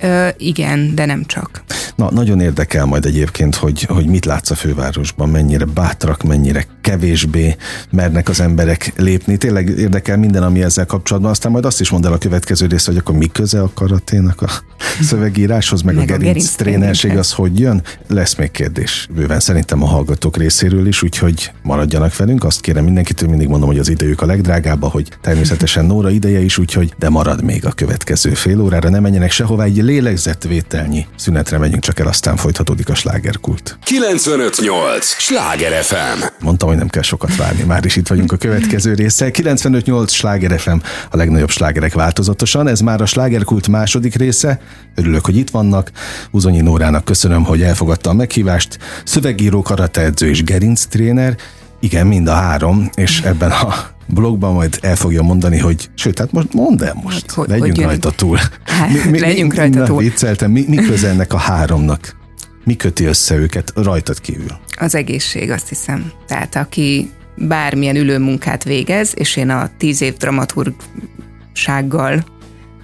[0.02, 1.64] Ö, igen, de nem csak.
[1.96, 7.56] Na, nagyon érdekel majd egyébként, hogy, hogy mit látsz a fővárosban, mennyire bátrak, mennyire kevésbé
[7.92, 9.38] mernek az emberek lépni.
[9.38, 11.32] Tényleg érdekel minden, ami ezzel kapcsolatban.
[11.32, 14.42] Aztán majd azt is mondd el a következő rész, hogy akkor mi köze a karaténak
[14.42, 14.50] a
[15.10, 17.84] szövegíráshoz, meg, Meg a a gerinc gerinc trénerség, az hogy jön?
[18.08, 22.44] Lesz még kérdés bőven szerintem a hallgatók részéről is, úgyhogy maradjanak velünk.
[22.44, 26.58] Azt kérem mindenkitől, mindig mondom, hogy az idejük a legdrágább, hogy természetesen Nóra ideje is,
[26.58, 31.84] úgyhogy de marad még a következő fél órára, ne menjenek sehová, egy lélegzetvételnyi szünetre megyünk
[31.84, 33.78] csak el, aztán folytatódik a slágerkult.
[33.84, 35.06] 958!
[35.06, 36.24] Sláger FM!
[36.40, 39.30] Mondtam, hogy nem kell sokat várni, már is itt vagyunk a következő része.
[39.32, 40.78] 95.8 Sláger FM,
[41.12, 42.68] a legnagyobb slágerek változatosan.
[42.68, 44.60] Ez már a Slágerkult második része.
[44.96, 45.92] Örülök, hogy itt vannak.
[46.32, 48.78] Uzonyi Nórának köszönöm, hogy elfogadta a meghívást.
[49.04, 51.38] Szövegíró, karateedző és gerinc tréner.
[51.80, 53.74] Igen, mind a három, és ebben a
[54.08, 57.84] blogban majd el fogja mondani, hogy sőt, hát most mondd el most, Hogy- legyünk hogy
[57.86, 58.38] rajta túl.
[58.64, 59.98] Hát, legyünk rajta na, túl.
[59.98, 62.18] Vicceltem, mi, mi köze ennek a háromnak?
[62.64, 64.52] Mi köti össze őket rajtad kívül?
[64.80, 66.12] Az egészség, azt hiszem.
[66.28, 72.24] Tehát aki bármilyen ülőmunkát végez, és én a tíz év dramaturgsággal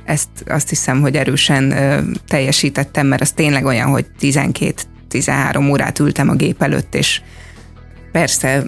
[0.06, 6.30] ezt azt hiszem, hogy erősen ö, teljesítettem, mert az tényleg olyan, hogy 12-13 órát ültem
[6.30, 7.22] a gép előtt, és
[8.16, 8.64] persze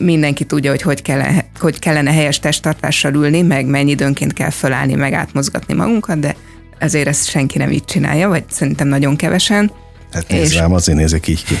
[0.00, 4.94] mindenki tudja, hogy hogy kellene, hogy kellene helyes testtartással ülni, meg mennyi időnként kell fölállni,
[4.94, 6.36] meg átmozgatni magunkat, de
[6.78, 9.72] ezért ezt senki nem így csinálja, vagy szerintem nagyon kevesen.
[10.12, 10.58] Hát nézd és...
[10.58, 11.54] rám, azért nézek így ki.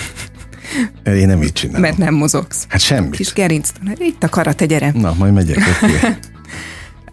[1.20, 1.80] Én nem így csinálom.
[1.80, 2.66] Mert nem mozogsz.
[2.68, 3.16] Hát semmit.
[3.16, 3.68] Kis gerinc.
[3.98, 4.92] Itt a karate, gyere.
[4.94, 5.58] Na, majd megyek.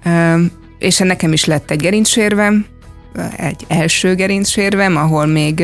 [0.79, 2.65] és nekem is lett egy gerincsérvem,
[3.37, 5.63] egy első gerincsérvem, ahol még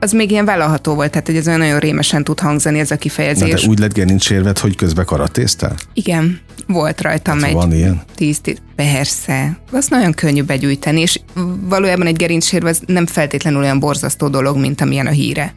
[0.00, 2.96] az még ilyen vállalható volt, tehát hogy ez olyan nagyon rémesen tud hangzani ez a
[2.96, 3.50] kifejezés.
[3.50, 5.74] Na de úgy lett gerincsérved, hogy közben karatéztál?
[5.92, 8.02] Igen, volt rajtam hát, egy van ilyen?
[8.14, 9.58] Tíz, tíz, persze.
[9.72, 11.20] Az nagyon könnyű begyűjteni, és
[11.60, 15.42] valójában egy gerincsérve az nem feltétlenül olyan borzasztó dolog, mint amilyen a híre.
[15.42, 15.54] Tehát,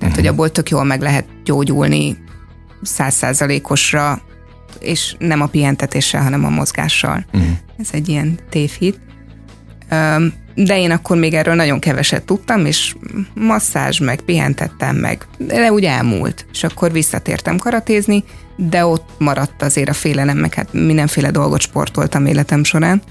[0.00, 0.14] uh-huh.
[0.14, 2.16] hogy abból tök jól meg lehet gyógyulni
[2.82, 4.22] százszázalékosra,
[4.80, 7.24] és nem a pihentetéssel, hanem a mozgással.
[7.32, 7.50] Uh-huh.
[7.78, 9.00] Ez egy ilyen tévhit.
[10.54, 12.94] De én akkor még erről nagyon keveset tudtam, és
[13.34, 16.46] masszázs meg, pihentettem meg, de úgy elmúlt.
[16.52, 18.24] És akkor visszatértem karatézni,
[18.56, 23.02] de ott maradt azért a félelem, meg hát mindenféle dolgot sportoltam életem során.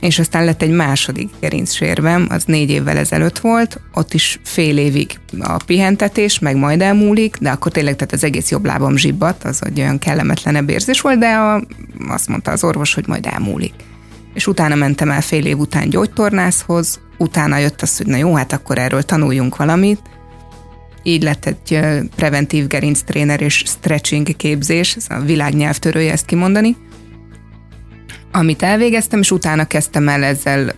[0.00, 5.18] És aztán lett egy második gerincsérvem, az négy évvel ezelőtt volt, ott is fél évig
[5.40, 9.64] a pihentetés, meg majd elmúlik, de akkor tényleg tehát az egész jobb lábam zsibbat, az
[9.64, 11.64] egy olyan kellemetlenebb érzés volt, de a,
[12.08, 13.74] azt mondta az orvos, hogy majd elmúlik
[14.34, 18.52] és utána mentem el fél év után gyógytornászhoz, utána jött az, hogy na jó, hát
[18.52, 20.00] akkor erről tanuljunk valamit,
[21.02, 21.80] így lett egy
[22.16, 26.76] preventív gerinctréner és stretching képzés, ez a világ nyelvtörője ezt kimondani,
[28.32, 30.74] amit elvégeztem, és utána kezdtem el ezzel,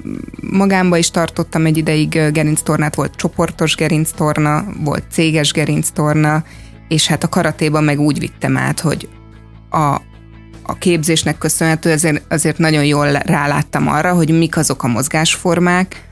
[0.51, 6.45] magámba is tartottam egy ideig gerinctornát, volt csoportos gerinctorna, volt céges gerinctorna,
[6.88, 9.09] és hát a karatéban meg úgy vittem át, hogy
[9.71, 10.01] a,
[10.66, 16.09] a képzésnek köszönhető, azért, azért nagyon jól ráláttam arra, hogy mik azok a mozgásformák,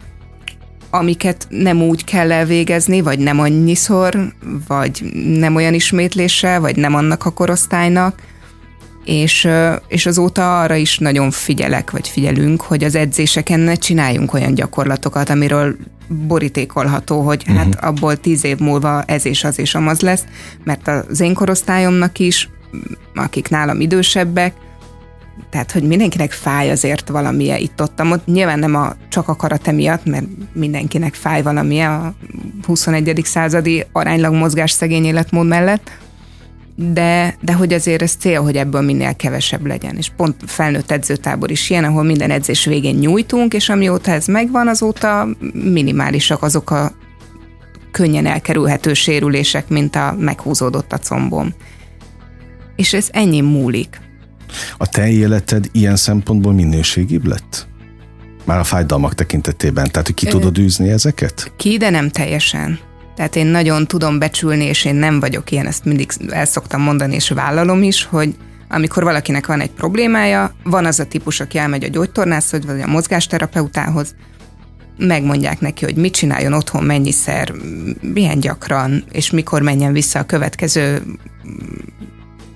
[0.91, 4.35] amiket nem úgy kell elvégezni, vagy nem annyiszor,
[4.67, 5.03] vagy
[5.39, 8.23] nem olyan ismétléssel, vagy nem annak a korosztálynak,
[9.05, 9.49] és,
[9.89, 15.31] és azóta arra is nagyon figyelek, vagy figyelünk, hogy az edzéseken ne csináljunk olyan gyakorlatokat,
[15.31, 15.77] amiről
[16.09, 17.57] borítékolható, hogy uh-huh.
[17.57, 20.25] hát abból tíz év múlva ez és az és amaz lesz,
[20.65, 22.49] mert az én korosztályomnak is
[23.15, 24.55] akik nálam idősebbek,
[25.51, 30.05] tehát, hogy mindenkinek fáj azért valamilyen itt-ott, ott nyilván nem a, csak a karate miatt,
[30.05, 32.15] mert mindenkinek fáj valamilyen a
[32.67, 33.21] 21.
[33.25, 35.91] századi aránylag mozgás szegény életmód mellett,
[36.75, 39.97] de, de hogy azért ez cél, hogy ebből minél kevesebb legyen.
[39.97, 44.69] És pont felnőtt edzőtábor is ilyen, ahol minden edzés végén nyújtunk, és amióta ez megvan,
[44.69, 46.93] azóta minimálisak azok a
[47.91, 51.55] könnyen elkerülhető sérülések, mint a meghúzódott a combom
[52.77, 54.01] és ez ennyi múlik.
[54.77, 57.67] A te életed ilyen szempontból minőségibb lett?
[58.45, 61.53] Már a fájdalmak tekintetében, tehát hogy ki Ö, tudod űzni ezeket?
[61.57, 62.79] Ki, de nem teljesen.
[63.17, 67.15] Tehát én nagyon tudom becsülni, és én nem vagyok ilyen, ezt mindig el szoktam mondani,
[67.15, 68.35] és vállalom is, hogy
[68.69, 72.87] amikor valakinek van egy problémája, van az a típus, aki elmegy a gyógytornászhoz, vagy a
[72.87, 74.15] mozgásterapeutához,
[74.99, 77.53] megmondják neki, hogy mit csináljon otthon, mennyiszer,
[78.01, 81.03] milyen gyakran, és mikor menjen vissza a következő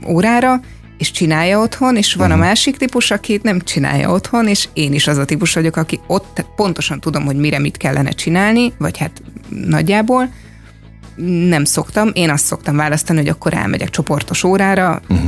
[0.08, 0.60] órára,
[0.98, 2.38] és csinálja otthon, és van uh-huh.
[2.38, 2.48] a mhm.
[2.48, 6.44] másik típus, aki nem csinálja otthon, és én is az a típus vagyok, aki ott
[6.56, 10.28] pontosan tudom, hogy mire mit kellene csinálni, vagy hát nagyjából
[11.48, 12.10] nem szoktam.
[12.12, 15.26] Én azt szoktam választani, hogy akkor elmegyek csoportos órára, uh-huh.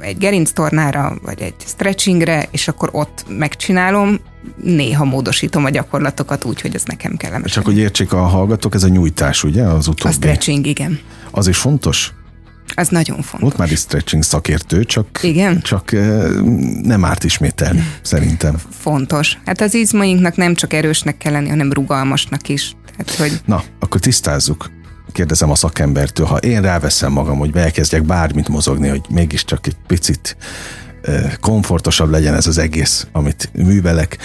[0.00, 4.18] egy gerinctornára, vagy egy stretchingre, és akkor ott megcsinálom,
[4.62, 7.52] néha módosítom a gyakorlatokat úgy, hogy ez nekem kellemes.
[7.52, 10.08] Csak hogy értsék a hallgatók, ez a nyújtás, ugye, az utóbbi?
[10.08, 11.00] A stretching, igen.
[11.30, 12.12] Az is fontos?
[12.74, 13.40] Az nagyon fontos.
[13.40, 15.60] Volt már is stretching szakértő, csak, Igen?
[15.60, 16.30] csak eh,
[16.82, 18.60] nem árt ismételni, szerintem.
[18.78, 19.38] Fontos.
[19.44, 22.76] Hát az izmainknak nem csak erősnek kell lenni, hanem rugalmasnak is.
[22.96, 23.40] Tehát, hogy...
[23.44, 24.70] Na, akkor tisztázzuk.
[25.12, 30.36] Kérdezem a szakembertől, ha én ráveszem magam, hogy elkezdjek bármit mozogni, hogy mégiscsak egy picit
[31.02, 34.18] eh, komfortosabb legyen ez az egész, amit művelek,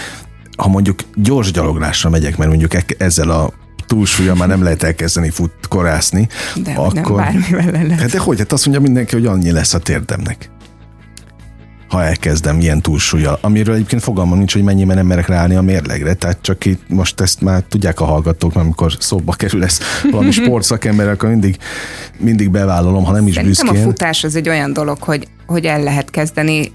[0.58, 3.54] ha mondjuk gyors gyaloglásra megyek, mert mondjuk ezzel a
[3.86, 6.28] túlsúlya már nem lehet elkezdeni futkorászni.
[6.56, 6.94] De akkor...
[6.94, 8.00] nem bármivel lehet.
[8.00, 8.38] Hát de hogy?
[8.38, 10.50] Hát azt mondja mindenki, hogy annyi lesz a térdemnek
[11.94, 16.14] ha elkezdem ilyen túlsúlya, amiről egyébként fogalmam nincs, hogy mennyiben nem merek ráállni a mérlegre,
[16.14, 19.80] tehát csak itt most ezt már tudják a hallgatók, mert amikor szóba kerül ez
[20.12, 21.58] valami sportszakember, akkor mindig,
[22.20, 23.84] mindig bevállalom, ha nem is Szerintem büszkén.
[23.84, 26.72] a futás az egy olyan dolog, hogy, hogy el lehet kezdeni,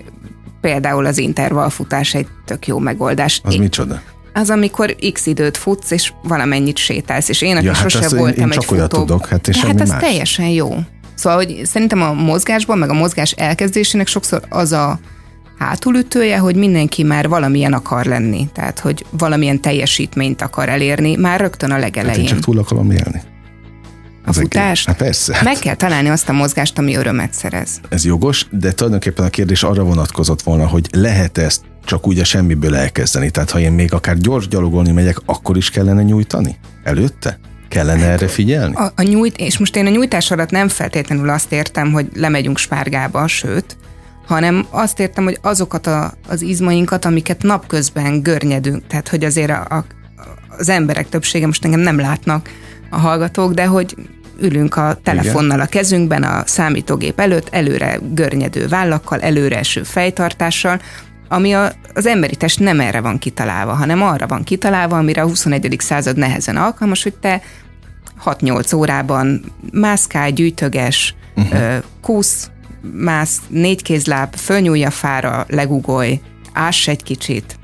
[0.60, 3.40] például az intervallfutás egy tök jó megoldás.
[3.44, 4.00] Az Én, micsoda?
[4.38, 8.18] Az, amikor x időt futsz, és valamennyit sétálsz, és én, aki Ja, hát sose én-
[8.18, 9.04] voltam én egy csak olyat futó...
[9.04, 10.00] tudok, hát és De hát az más.
[10.00, 10.74] teljesen jó.
[11.14, 14.98] Szóval, hogy szerintem a mozgásban, meg a mozgás elkezdésének sokszor az a
[15.58, 18.48] hátulütője, hogy mindenki már valamilyen akar lenni.
[18.54, 22.20] Tehát, hogy valamilyen teljesítményt akar elérni, már rögtön a Hát legelején.
[22.20, 23.22] én csak túl akarom élni.
[24.28, 24.86] A futást?
[24.86, 25.40] Hát persze.
[25.44, 27.80] Meg kell találni azt a mozgást, ami örömet szerez.
[27.88, 32.24] Ez jogos, de tulajdonképpen a kérdés arra vonatkozott volna, hogy lehet ezt csak úgy a
[32.24, 33.30] semmiből elkezdeni.
[33.30, 36.56] Tehát ha én még akár gyors gyalogolni megyek, akkor is kellene nyújtani?
[36.84, 37.38] Előtte?
[37.68, 38.74] Kellene erre figyelni?
[38.74, 42.58] A, a nyújt, és most én a nyújtás alatt nem feltétlenül azt értem, hogy lemegyünk
[42.58, 43.76] spárgába, sőt,
[44.26, 49.66] hanem azt értem, hogy azokat a, az izmainkat, amiket napközben görnyedünk, tehát hogy azért a,
[49.76, 49.84] a,
[50.48, 52.50] az emberek többsége, most engem nem látnak
[52.90, 53.94] a hallgatók, de hogy
[54.38, 60.80] ülünk a telefonnal a kezünkben, a számítógép előtt, előre görnyedő vállakkal, előre eső fejtartással,
[61.28, 65.26] ami a, az emberi test nem erre van kitalálva, hanem arra van kitalálva, amire a
[65.26, 65.76] 21.
[65.78, 67.42] század nehezen alkalmas, hogy te
[68.24, 71.82] 6-8 órában mászkálj, gyűjtöges, uh-huh.
[72.02, 72.50] kúsz,
[72.92, 76.20] mász, négy kézláb, fölnyúlj a fára, legugolj,
[76.52, 77.58] áss egy kicsit,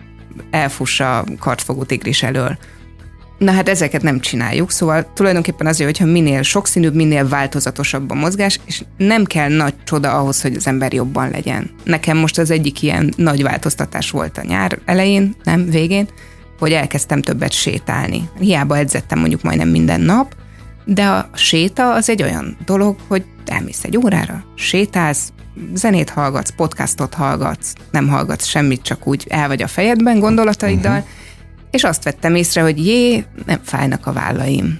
[0.51, 2.59] elfuss a kartfogó tigris elől.
[3.45, 8.61] Na hát ezeket nem csináljuk, szóval tulajdonképpen azért, hogyha minél sokszínűbb, minél változatosabb a mozgás,
[8.65, 11.71] és nem kell nagy csoda ahhoz, hogy az ember jobban legyen.
[11.83, 16.09] Nekem most az egyik ilyen nagy változtatás volt a nyár elején, nem végén,
[16.59, 18.29] hogy elkezdtem többet sétálni.
[18.39, 20.35] Hiába edzettem mondjuk majdnem minden nap,
[20.85, 25.33] de a séta az egy olyan dolog, hogy elmész egy órára, sétálsz,
[25.75, 31.09] zenét hallgatsz, podcastot hallgatsz, nem hallgatsz semmit, csak úgy el vagy a fejedben gondolataiddal, uh-huh.
[31.75, 34.79] És azt vettem észre, hogy jé, nem fájnak a vállaim,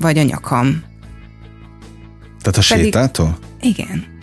[0.00, 0.82] vagy a nyakam.
[2.42, 3.38] Tehát a Pedig- sétától?
[3.60, 4.16] Igen.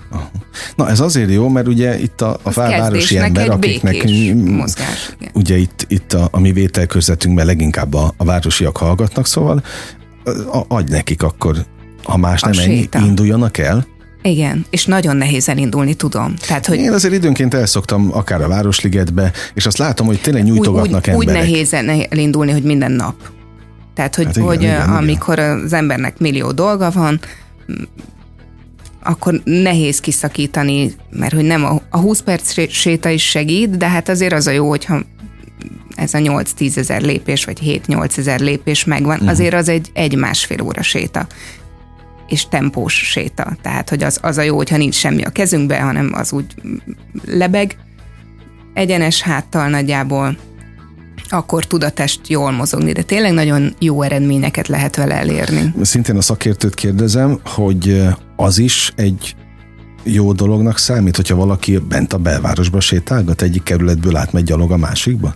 [0.76, 4.04] Na ez azért jó, mert ugye itt a, a városi ember, akiknek
[4.36, 5.32] mozgás, igen.
[5.34, 9.64] ugye itt, itt a, a mi vételkörzetünkben leginkább a, a városiak hallgatnak, szóval
[10.52, 11.66] a, adj nekik akkor,
[12.04, 13.00] ha más A nem ennyi, séta.
[13.00, 13.86] induljanak el.
[14.26, 16.34] Igen, és nagyon nehéz elindulni, tudom.
[16.48, 21.04] Tehát, hogy Én azért időnként elszoktam akár a Városligetbe, és azt látom, hogy tényleg nyújtogatnak
[21.08, 21.50] úgy, úgy, úgy emberek.
[21.50, 21.74] nehéz
[22.10, 23.16] elindulni, hogy minden nap.
[23.94, 24.96] Tehát, hogy, Hát igen, hogy igen, igen, igen.
[24.96, 27.20] amikor az embernek millió dolga van,
[29.04, 33.90] akkor nehéz kiszakítani, mert hogy nem a, a 20 perc sé- séta is segít, de
[33.90, 35.00] hát azért az a jó, hogyha
[35.96, 39.30] ez a 8-10 ezer lépés, vagy 7-8 ezer lépés megvan, uh-huh.
[39.30, 41.28] azért az egy egy-másfél óra séta
[42.28, 43.58] és tempós séta.
[43.62, 46.46] Tehát, hogy az, az a jó, hogyha nincs semmi a kezünkbe, hanem az úgy
[47.26, 47.78] lebeg,
[48.74, 50.38] egyenes háttal nagyjából,
[51.30, 55.74] akkor tud a test jól mozogni, de tényleg nagyon jó eredményeket lehet vele elérni.
[55.82, 58.04] Szintén a szakértőt kérdezem, hogy
[58.36, 59.36] az is egy
[60.04, 65.36] jó dolognak számít, hogyha valaki bent a belvárosba sétálgat, egyik kerületből átmegy gyalog a másikba?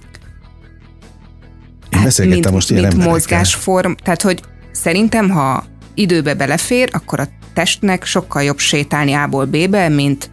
[1.90, 5.64] Én beszélgettem mint, most ilyen mint mozgásform, tehát hogy szerintem, ha
[6.00, 10.30] időbe belefér, akkor a testnek sokkal jobb sétálni A-ból B-be, mint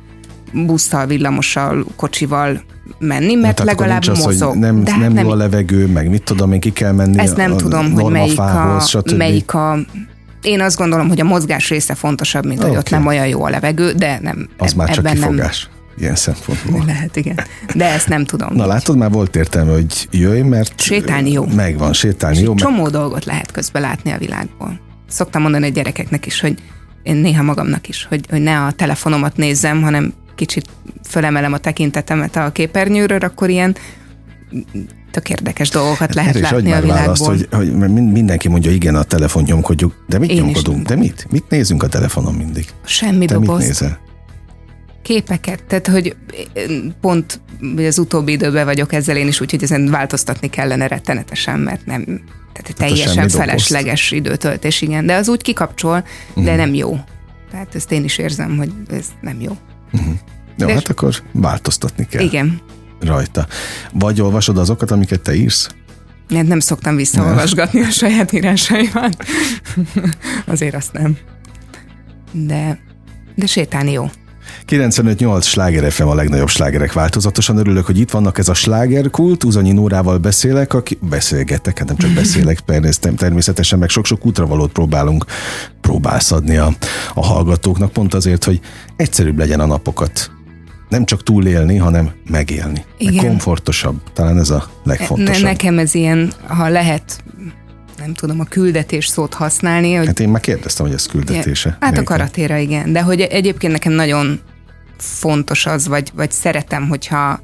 [0.53, 2.63] busszal, villamossal, kocsival
[2.99, 4.49] menni, mert Hát legalább az, mozog.
[4.49, 6.93] Hogy nem, De nem, hát nem jó a levegő, meg mit tudom én, ki kell
[6.93, 9.13] menni Ezt nem a tudom, hogy melyik a, stb.
[9.17, 9.79] melyik a...
[10.43, 12.79] Én azt gondolom, hogy a mozgás része fontosabb, mint hogy Oké.
[12.79, 14.49] ott nem olyan jó a levegő, de nem.
[14.59, 15.69] Az eb- már csak ebben kifogás.
[15.99, 16.79] Ilyen szempontból.
[16.79, 17.41] Nem lehet, igen.
[17.75, 18.49] De ezt nem tudom.
[18.55, 21.47] Na látod, már volt értelme, hogy jöjj, mert Sétálni jó.
[21.55, 22.55] Megvan, sétálni És jó.
[22.55, 24.81] csomó dolgot lehet közben látni a világból.
[25.09, 26.59] Szoktam mondani a gyerekeknek is, hogy
[27.03, 30.67] én néha magamnak is, hogy, hogy ne a telefonomat nézzem, hanem kicsit
[31.05, 33.77] fölemelem a tekintetemet a képernyőről, akkor ilyen
[35.11, 37.59] tök érdekes dolgokat lehet Erre is látni a már választ, világból.
[37.59, 40.87] hogy, hogy mindenki mondja, igen, a telefon nyomkodjuk, de mit Én is nyomkodunk?
[40.87, 41.27] De mit?
[41.31, 42.67] Mit nézünk a telefonon mindig?
[42.85, 43.67] Semmi Te mit dobozt.
[43.67, 44.05] nézel?
[45.07, 46.17] képeket, tehát hogy
[47.01, 47.41] pont
[47.77, 52.21] az utóbbi időben vagyok ezzel én is, úgyhogy ezen változtatni kellene rettenetesen, mert nem,
[52.63, 53.37] tehát semmi teljesen dobozt.
[53.37, 56.57] felesleges időtöltés, igen, de az úgy kikapcsol, de Mhm.
[56.57, 56.99] nem jó.
[57.51, 59.57] Tehát ezt én is érzem, hogy ez nem jó.
[60.59, 62.61] Jó, De- hát akkor változtatni kell Igen.
[63.01, 63.47] rajta.
[63.93, 65.69] Vagy olvasod azokat, amiket te írsz?
[66.35, 69.25] Hát nem szoktam visszaolvasgatni a saját írásaimat.
[70.47, 71.17] Azért azt nem.
[72.33, 72.79] De,
[73.35, 74.11] de sétálni jó.
[74.69, 77.57] 95-8 sláger FM a legnagyobb slágerek változatosan.
[77.57, 79.45] Örülök, hogy itt vannak ez a slágerkult.
[79.45, 82.59] Uzanyi Nórával beszélek, aki beszélgetek, hát nem csak beszélek,
[83.17, 85.25] természetesen meg sok-sok útravalót próbálunk,
[85.81, 86.73] próbálsz adni a,
[87.15, 88.61] a hallgatóknak, pont azért, hogy
[88.97, 90.31] egyszerűbb legyen a napokat.
[90.89, 92.85] Nem csak túlélni, hanem megélni.
[92.99, 93.27] Meg Igen.
[93.27, 93.97] komfortosabb.
[94.13, 95.43] Talán ez a Ne, legfontosabb.
[95.43, 97.25] nekem ez ilyen, ha lehet,
[97.99, 101.77] nem tudom, a küldetés szót használni, hogy Hát én már kérdeztem, hogy ez küldetése.
[101.81, 104.41] Hát a karatéra igen, de hogy egyébként nekem nagyon
[104.99, 107.41] fontos az, vagy, vagy szeretem, hogyha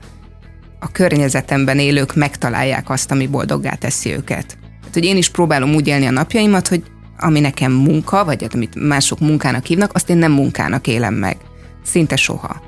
[0.80, 4.46] a környezetemben élők megtalálják azt, ami boldoggá teszi őket.
[4.80, 6.82] Tehát, hogy én is próbálom úgy élni a napjaimat, hogy
[7.18, 11.36] ami nekem munka, vagy amit mások munkának hívnak, azt én nem munkának élem meg.
[11.84, 12.62] Szinte soha.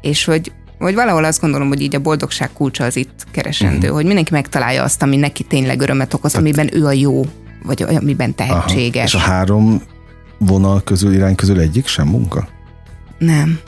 [0.00, 3.94] És hogy, hogy valahol azt gondolom, hogy így a boldogság kulcsa az itt keresendő, uh-huh.
[3.94, 6.46] hogy mindenki megtalálja azt, ami neki tényleg örömet okoz, Tehát...
[6.46, 7.24] amiben ő a jó,
[7.62, 9.14] vagy amiben tehetséges.
[9.14, 9.24] Aha.
[9.24, 9.82] És a három
[10.38, 12.48] vonal közül, irány közül egyik sem munka?
[13.18, 13.60] Nem.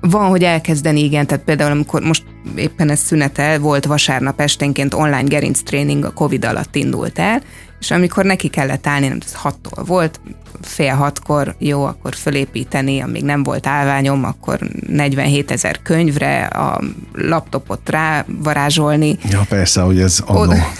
[0.00, 2.24] Van, hogy elkezdeni, igen, tehát például amikor most
[2.56, 7.42] éppen ez szünetel, volt vasárnap esténként online gerinc tréning a Covid alatt indult el,
[7.80, 10.20] és amikor neki kellett állni, nem tudom, hattól volt,
[10.62, 16.80] fél hatkor, jó, akkor fölépíteni, amíg nem volt állványom, akkor 47 ezer könyvre a
[17.12, 19.18] laptopot rávarázsolni.
[19.30, 20.72] Ja, persze, hogy ez annó Oda,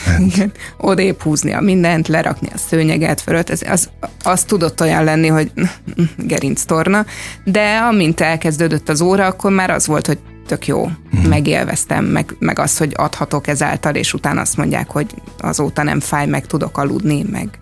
[0.78, 3.90] odébb húzni a mindent, lerakni a szőnyeget fölött, ez, az,
[4.22, 5.52] az tudott olyan lenni, hogy
[6.16, 7.06] gerinc torna,
[7.44, 11.28] de amint elkezdődött az óra, akkor már az volt, hogy tök jó, uh-huh.
[11.28, 16.26] megélveztem, meg, meg az, hogy adhatok ezáltal, és utána azt mondják, hogy azóta nem fáj,
[16.26, 17.58] meg tudok aludni, meg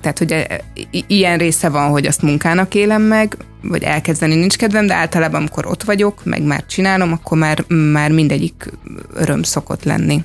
[0.00, 0.60] tehát, hogy e,
[1.06, 5.66] ilyen része van, hogy azt munkának élem meg, vagy elkezdeni nincs kedvem, de általában, amikor
[5.66, 8.72] ott vagyok, meg már csinálom, akkor már, már mindegyik
[9.14, 10.24] öröm szokott lenni.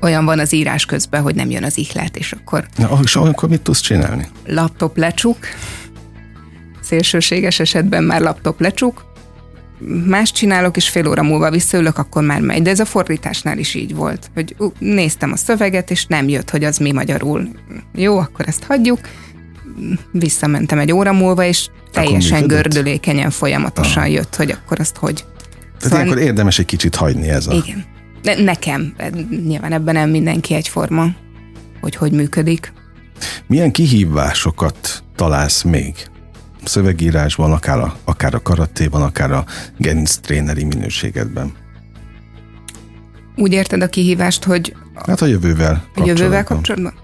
[0.00, 2.66] Olyan van az írás közben, hogy nem jön az ihlet, és akkor...
[2.76, 4.28] Na, és akkor mit tudsz csinálni?
[4.46, 5.36] Laptop lecsuk,
[6.80, 9.04] szélsőséges esetben már laptop lecsuk,
[10.06, 12.62] más csinálok, és fél óra múlva visszaülök, akkor már megy.
[12.62, 16.50] De ez a fordításnál is így volt, hogy uh, néztem a szöveget, és nem jött,
[16.50, 17.48] hogy az mi magyarul.
[17.94, 19.00] Jó, akkor ezt hagyjuk.
[20.12, 24.12] Visszamentem egy óra múlva, és teljesen gördülékenyen folyamatosan Aha.
[24.12, 25.24] jött, hogy akkor azt hogy.
[25.78, 26.00] Tehát szóval...
[26.00, 27.54] akkor érdemes egy kicsit hagyni ez a...
[27.54, 27.84] Igen.
[28.22, 28.94] De nekem,
[29.46, 31.06] nyilván ebben nem mindenki egyforma,
[31.80, 32.72] hogy hogy működik.
[33.46, 35.94] Milyen kihívásokat találsz még
[36.68, 39.44] szövegírásban, akár a, akár a karatéban, akár a
[39.76, 41.52] gerinc tréneri minőségedben.
[43.36, 44.74] Úgy érted a kihívást, hogy...
[45.06, 46.02] Hát a jövővel kapcsolatban.
[46.02, 46.94] A jövővel kapcsolatban?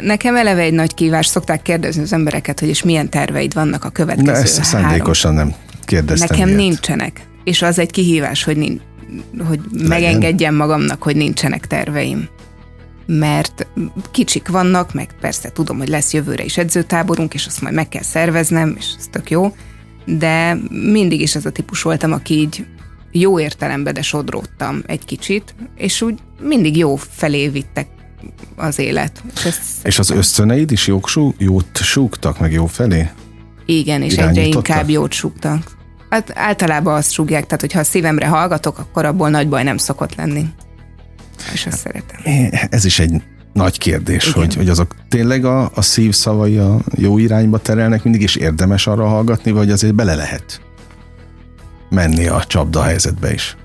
[0.00, 3.90] Nekem eleve egy nagy kihívás, szokták kérdezni az embereket, hogy és milyen terveid vannak a
[3.90, 5.54] következő De ezt szándékosan nem
[5.84, 6.28] kérdeztem.
[6.30, 6.60] Nekem ilyet.
[6.60, 7.20] nincsenek.
[7.44, 8.80] És az egy kihívás, hogy, nincs,
[9.48, 12.28] hogy megengedjem magamnak, hogy nincsenek terveim
[13.18, 13.66] mert
[14.10, 18.02] kicsik vannak, meg persze tudom, hogy lesz jövőre is edzőtáborunk, és azt majd meg kell
[18.02, 19.54] szerveznem, és ez tök jó,
[20.04, 22.66] de mindig is az a típus voltam, aki így
[23.10, 27.88] jó értelemben, de sodródtam egy kicsit, és úgy mindig jó felé vittek
[28.56, 29.22] az élet.
[29.44, 33.10] És, és az ösztöneid is jók, jót súgtak, meg jó felé?
[33.66, 35.78] Igen, és egyre inkább jót súgtak.
[36.10, 40.14] Hát általában azt súgják, tehát hogyha a szívemre hallgatok, akkor abból nagy baj nem szokott
[40.14, 40.46] lenni
[41.52, 42.20] és ezt szeretem.
[42.70, 43.22] Ez is egy
[43.52, 48.36] nagy kérdés, hogy, hogy azok tényleg a, a szívszavai a jó irányba terelnek mindig, és
[48.36, 50.60] érdemes arra hallgatni, vagy azért bele lehet
[51.90, 53.56] menni a csapda helyzetbe is?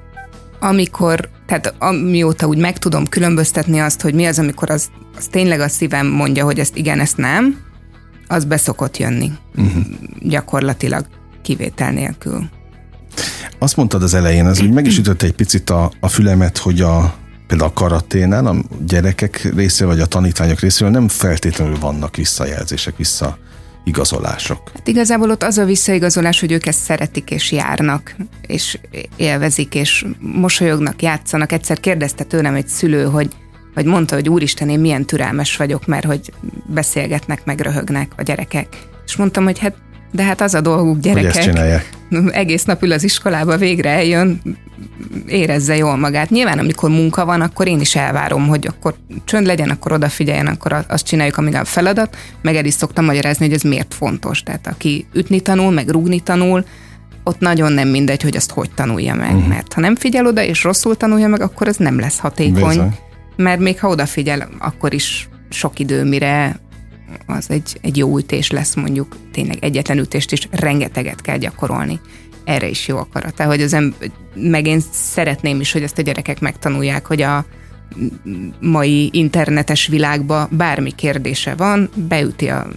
[0.59, 5.59] Amikor, tehát amióta úgy meg tudom különböztetni azt, hogy mi az, amikor az, az tényleg
[5.59, 7.57] a szívem mondja, hogy ezt igen, ezt nem,
[8.27, 9.31] az beszokott jönni.
[9.55, 9.83] Uh-huh.
[10.19, 11.07] Gyakorlatilag
[11.41, 12.49] kivétel nélkül.
[13.59, 16.81] Azt mondtad az elején, az úgy meg is ütött egy picit a, a fülemet, hogy
[16.81, 17.15] a,
[17.47, 18.55] például a karaténál a
[18.87, 23.37] gyerekek részéről, vagy a tanítványok részéről nem feltétlenül vannak visszajelzések, vissza
[23.83, 24.71] igazolások.
[24.73, 28.15] Hát igazából ott az a visszaigazolás, hogy ők ezt szeretik és járnak,
[28.47, 28.79] és
[29.15, 31.51] élvezik, és mosolyognak, játszanak.
[31.51, 33.29] Egyszer kérdezte tőlem egy szülő, hogy
[33.73, 36.33] vagy mondta, hogy úristen, én milyen türelmes vagyok, mert hogy
[36.65, 38.67] beszélgetnek, meg röhögnek a gyerekek.
[39.05, 39.75] És mondtam, hogy hát
[40.11, 41.31] de hát az a dolguk, gyerekek.
[41.31, 41.89] Hogy ezt csinálják.
[42.31, 44.41] Egész nap ül az iskolába, végre eljön,
[45.27, 46.29] érezze jól magát.
[46.29, 50.85] Nyilván, amikor munka van, akkor én is elvárom, hogy akkor csönd legyen, akkor odafigyeljen, akkor
[50.87, 52.17] azt csináljuk, ami a feladat.
[52.41, 54.43] Meg el is szoktam magyarázni, hogy ez miért fontos.
[54.43, 56.65] Tehát aki ütni tanul, meg rúgni tanul,
[57.23, 59.33] ott nagyon nem mindegy, hogy azt hogy tanulja meg.
[59.33, 59.47] Uh-huh.
[59.47, 62.67] Mert ha nem figyel oda, és rosszul tanulja meg, akkor ez nem lesz hatékony.
[62.67, 62.95] Bizony.
[63.35, 66.59] Mert még ha odafigyel, akkor is sok idő, mire
[67.25, 71.99] az egy, egy jó ütés lesz mondjuk, tényleg egyetlen ütést is rengeteget kell gyakorolni.
[72.45, 73.41] Erre is jó akarat.
[73.41, 77.45] hogy az ember, meg én szeretném is, hogy ezt a gyerekek megtanulják, hogy a
[78.59, 82.67] mai internetes világban bármi kérdése van, beüti a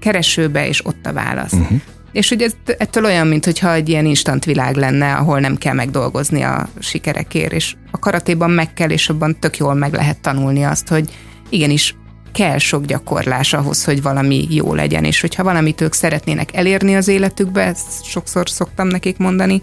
[0.00, 1.52] keresőbe, és ott a válasz.
[1.52, 1.80] Uh-huh.
[2.12, 6.68] És ez, ettől olyan, mintha egy ilyen instant világ lenne, ahol nem kell megdolgozni a
[6.78, 11.10] sikerekért, és a karatéban meg kell, és abban tök jól meg lehet tanulni azt, hogy
[11.48, 11.94] igenis
[12.32, 17.08] kell sok gyakorlás ahhoz, hogy valami jó legyen, és hogyha valamit ők szeretnének elérni az
[17.08, 19.62] életükbe, ezt sokszor szoktam nekik mondani,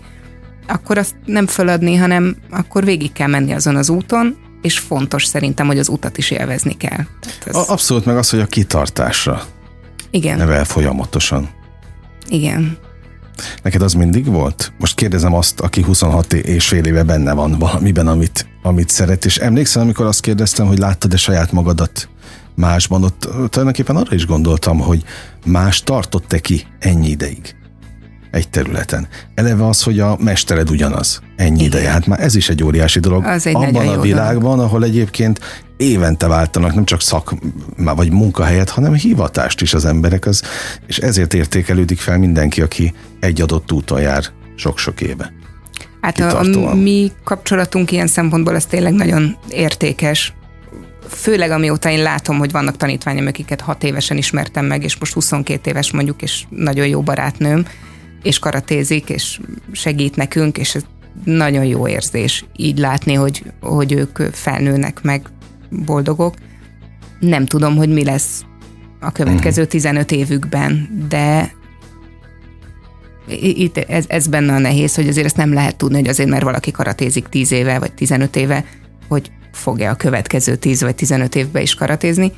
[0.68, 5.68] akkor azt nem föladni, hanem akkor végig kell menni azon az úton, és fontos szerintem,
[5.68, 7.06] hogy az utat is élvezni kell.
[7.46, 7.56] ez...
[7.56, 9.44] Abszolút meg az, hogy a kitartásra
[10.10, 10.38] Igen.
[10.38, 11.50] nevel folyamatosan.
[12.28, 12.78] Igen.
[13.64, 14.72] Neked az mindig volt?
[14.80, 19.26] Most kérdezem azt, aki 26 és fél éve benne van valamiben, amit, amit szeret.
[19.26, 22.10] És emlékszel, amikor azt kérdeztem, hogy láttad-e saját magadat
[22.58, 25.04] másban, ott tulajdonképpen arra is gondoltam, hogy
[25.46, 27.56] más tartott-e ki ennyi ideig
[28.32, 29.08] egy területen.
[29.36, 31.22] Eleve az, hogy a mestered ugyanaz.
[31.36, 31.66] Ennyi Igen.
[31.66, 31.90] ideje.
[31.90, 33.26] Hát már ez is egy óriási dolog.
[33.26, 34.60] Az egy Abban a világban, dolog.
[34.60, 35.40] ahol egyébként
[35.78, 37.34] évente váltanak nem csak szak
[37.78, 40.44] vagy munkahelyet, hanem hivatást is az emberek, az,
[40.88, 44.24] és ezért értékelődik fel mindenki, aki egy adott úton jár
[44.56, 45.34] sok-sok éve.
[46.02, 46.40] Hát a,
[46.70, 50.34] a mi kapcsolatunk ilyen szempontból ez tényleg nagyon értékes.
[51.10, 55.70] Főleg amióta én látom, hogy vannak tanítványom, akiket hat évesen ismertem meg, és most 22
[55.70, 57.66] éves mondjuk, és nagyon jó barátnőm,
[58.24, 59.40] és karatézik, és
[59.72, 60.84] segít nekünk, és ez
[61.24, 65.28] nagyon jó érzés így látni, hogy, hogy ők felnőnek meg
[65.70, 66.36] boldogok.
[67.20, 68.46] Nem tudom, hogy mi lesz
[69.00, 70.20] a következő 15 mhm.
[70.20, 71.56] évükben, de
[73.42, 76.44] itt ez, ez benne a nehéz, hogy azért ezt nem lehet tudni, hogy azért, mert
[76.44, 78.66] valaki karatézik 10 éve, vagy 15 éve,
[79.08, 82.32] hogy fog-e a következő 10 vagy 15 évben is karatézni.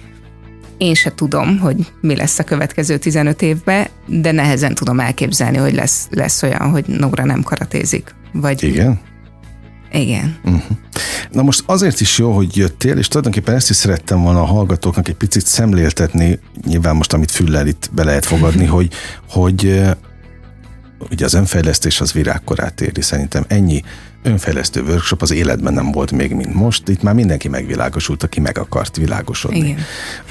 [0.78, 5.74] Én se tudom, hogy mi lesz a következő 15 évben, de nehezen tudom elképzelni, hogy
[5.74, 8.16] lesz, lesz olyan, hogy Nóra nem karatézik.
[8.34, 9.00] Vagy Igen?
[9.92, 10.38] Igen.
[10.44, 10.78] Uh-huh.
[11.32, 15.08] Na most azért is jó, hogy jöttél, és tulajdonképpen ezt is szerettem volna a hallgatóknak
[15.08, 18.92] egy picit szemléltetni, nyilván most, amit füllel itt be lehet fogadni, hogy,
[19.30, 19.82] hogy
[21.12, 23.84] ugye az önfejlesztés az virágkorát éri, szerintem ennyi
[24.24, 26.90] önfejlesztő workshop az életben nem volt még, mint most.
[26.90, 29.58] Itt már mindenki megvilágosult, aki meg akart világosodni.
[29.58, 29.80] Igen.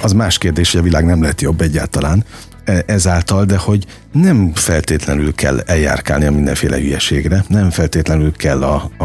[0.03, 2.25] Az más kérdés, hogy a világ nem lett jobb egyáltalán
[2.65, 8.91] e, ezáltal, de hogy nem feltétlenül kell eljárkálni a mindenféle hülyeségre, nem feltétlenül kell a,
[8.99, 9.05] a,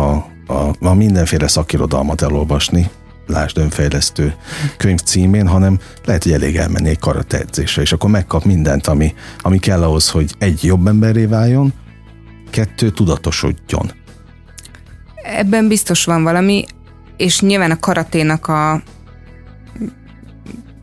[0.54, 2.90] a, a mindenféle szakirodalmat elolvasni,
[3.28, 4.36] lásd önfejlesztő
[4.78, 9.14] könyv címén, hanem lehet, hogy elég elmenni egy karate edzésre, és akkor megkap mindent, ami,
[9.40, 11.74] ami kell ahhoz, hogy egy jobb emberré váljon,
[12.50, 13.92] kettő tudatosodjon
[15.24, 16.66] Ebben biztos van valami,
[17.18, 18.82] és nyilván a karaténak a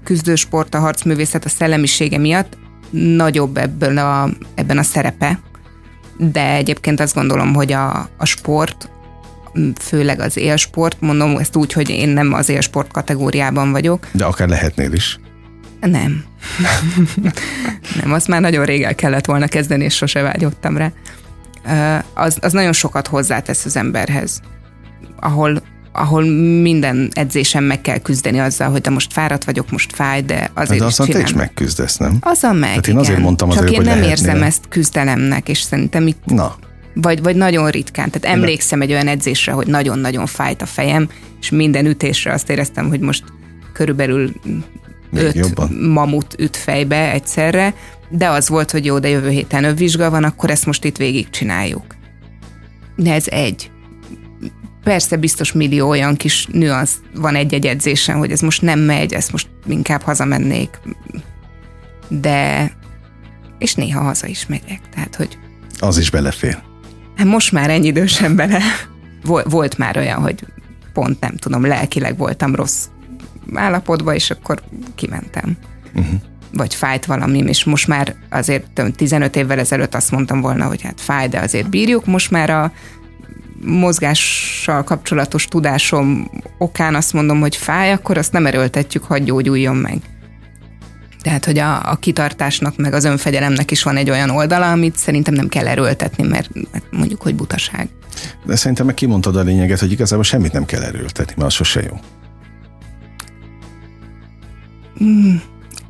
[0.05, 2.59] küzdősport, a harcművészet, a szellemisége miatt
[2.91, 5.41] nagyobb ebből a, ebben a szerepe,
[6.17, 8.91] de egyébként azt gondolom, hogy a, a sport,
[9.81, 14.07] főleg az élsport, mondom ezt úgy, hogy én nem az élsport kategóriában vagyok.
[14.13, 15.19] De akár lehetnél is.
[15.81, 16.25] Nem.
[18.01, 20.93] nem, azt már nagyon régen kellett volna kezdeni, és sose vágyottam rá
[22.15, 24.41] az, az nagyon sokat hozzátesz az emberhez,
[25.21, 26.25] ahol ahol
[26.61, 30.81] minden edzésen meg kell küzdeni azzal, hogy de most fáradt vagyok, most fáj, de azért
[30.81, 32.17] de is te is megküzdesz, nem?
[32.21, 33.05] Azzal meg, Tehát én igen.
[33.05, 34.11] azért mondtam Csak azért, én nem lehetnél.
[34.11, 36.55] érzem ezt küzdelemnek, és szerintem itt Na.
[36.95, 38.11] Vagy, vagy nagyon ritkán.
[38.11, 41.09] Tehát emlékszem egy olyan edzésre, hogy nagyon-nagyon fájt a fejem,
[41.41, 43.25] és minden ütésre azt éreztem, hogy most
[43.73, 44.33] körülbelül
[45.11, 45.69] Még öt jobban.
[45.73, 47.75] mamut üt fejbe egyszerre,
[48.11, 51.85] de az volt, hogy jó, de jövő héten övvizsga van, akkor ezt most itt végigcsináljuk.
[52.97, 53.71] De ez egy.
[54.83, 59.33] Persze biztos millió olyan kis nüansz van egy-egy edzésen, hogy ez most nem megy, ezt
[59.33, 60.81] most inkább hazamennék.
[62.09, 62.71] De
[63.59, 65.39] és néha haza is megyek, tehát hogy...
[65.79, 66.59] Az is belefér.
[67.17, 68.61] Hát most már ennyi idősen bele.
[69.45, 70.45] Volt már olyan, hogy
[70.93, 72.87] pont nem tudom, lelkileg voltam rossz
[73.55, 74.63] állapotban, és akkor
[74.95, 75.57] kimentem.
[75.95, 76.21] Uh-huh
[76.53, 81.01] vagy fájt valami, és most már azért 15 évvel ezelőtt azt mondtam volna, hogy hát
[81.01, 82.73] fáj, de azért bírjuk, most már a
[83.65, 89.99] mozgással kapcsolatos tudásom okán azt mondom, hogy fáj, akkor azt nem erőltetjük, hogy gyógyuljon meg.
[91.23, 95.35] Tehát, hogy a, a kitartásnak, meg az önfegyelemnek is van egy olyan oldala, amit szerintem
[95.35, 97.89] nem kell erőltetni, mert, mert mondjuk, hogy butaság.
[98.45, 101.83] De szerintem meg kimondtad a lényeget, hogy igazából semmit nem kell erőltetni, mert az sose
[101.83, 102.01] jó.
[105.05, 105.37] Mm,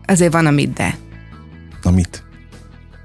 [0.06, 0.96] azért van, amit de.
[1.82, 2.24] Amit?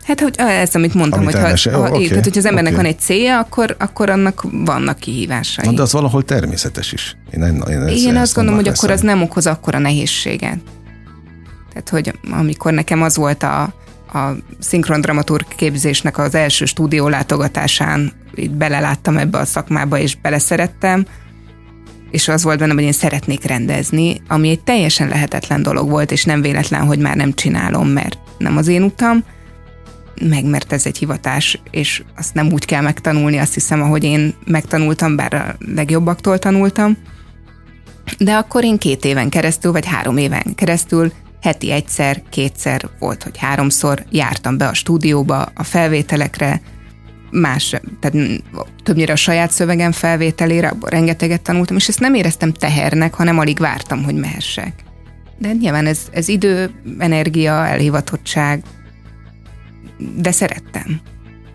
[0.06, 2.74] Hát, hogy ez, amit mondtam, amit hogy ha, ha, oh, okay, tehát, hogy az embernek
[2.74, 2.84] okay.
[2.84, 5.66] van egy célja, akkor, akkor annak vannak kihívásai.
[5.66, 7.18] Na, de az valahol természetes is.
[7.32, 10.60] Én, én, én, ezt, én azt gondolom, hogy akkor az nem okoz akkora nehézséget.
[11.70, 13.62] Tehát, hogy amikor nekem az volt a,
[14.14, 21.06] a szinkron dramaturg képzésnek az első stúdió látogatásán, itt beleláttam ebbe a szakmába, és beleszerettem,
[22.16, 26.24] és az volt bennem, hogy én szeretnék rendezni, ami egy teljesen lehetetlen dolog volt, és
[26.24, 29.24] nem véletlen, hogy már nem csinálom, mert nem az én utam,
[30.22, 34.34] meg mert ez egy hivatás, és azt nem úgy kell megtanulni, azt hiszem, ahogy én
[34.46, 36.98] megtanultam, bár a legjobbaktól tanultam.
[38.18, 41.12] De akkor én két éven keresztül, vagy három éven keresztül
[41.42, 46.62] heti egyszer, kétszer, volt, hogy háromszor jártam be a stúdióba, a felvételekre,
[47.32, 48.42] más, tehát
[48.84, 53.60] többnyire a saját szövegem felvételére, abból rengeteget tanultam, és ezt nem éreztem tehernek, hanem alig
[53.60, 54.74] vártam, hogy mehessek.
[55.38, 58.64] De nyilván ez, ez idő, energia, elhivatottság,
[60.16, 61.02] de szerettem.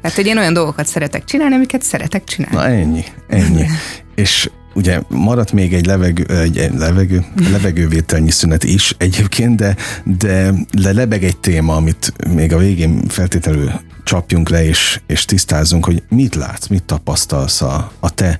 [0.00, 2.56] Tehát, hogy én olyan dolgokat szeretek csinálni, amiket szeretek csinálni.
[2.56, 3.66] Na ennyi, ennyi.
[4.14, 10.52] És ugye maradt még egy, levegő, egy levegő, levegővételnyi szünet is egyébként, de, de,
[10.92, 13.72] lebeg egy téma, amit még a végén feltétlenül
[14.10, 18.38] csapjunk le és, és tisztázunk, hogy mit látsz, mit tapasztalsz a, a te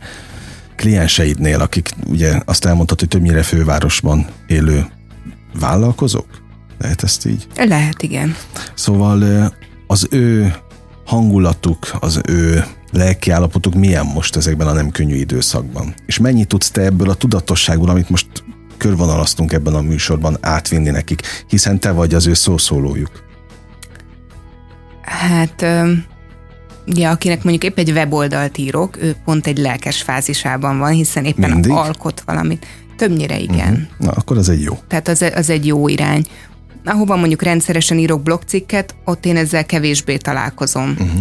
[0.77, 4.87] klienseidnél, akik ugye azt elmondtad, hogy többnyire fővárosban élő
[5.61, 6.27] vállalkozók?
[6.79, 7.47] Lehet ezt így?
[7.57, 8.37] Lehet, igen.
[8.75, 9.53] Szóval
[9.87, 10.55] az ő
[11.07, 15.95] hangulatuk, az ő lelkiállapotuk milyen most ezekben a nem könnyű időszakban?
[16.07, 18.29] És mennyit tudsz te ebből a tudatosságból, amit most
[18.77, 23.29] körvonalaztunk ebben a műsorban átvinni nekik, hiszen te vagy az ő szószólójuk?
[25.11, 25.67] Hát,
[26.87, 31.51] ja, akinek mondjuk épp egy weboldalt írok, ő pont egy lelkes fázisában van, hiszen éppen
[31.51, 31.71] Mindig?
[31.71, 32.67] alkot valamit.
[32.97, 33.73] Többnyire igen.
[33.73, 33.87] Uh-huh.
[33.99, 34.79] Na, akkor az egy jó.
[34.89, 36.25] Tehát az, az egy jó irány.
[36.85, 40.91] Ahova mondjuk rendszeresen írok blogcikket, ott én ezzel kevésbé találkozom.
[40.91, 41.21] Uh-huh.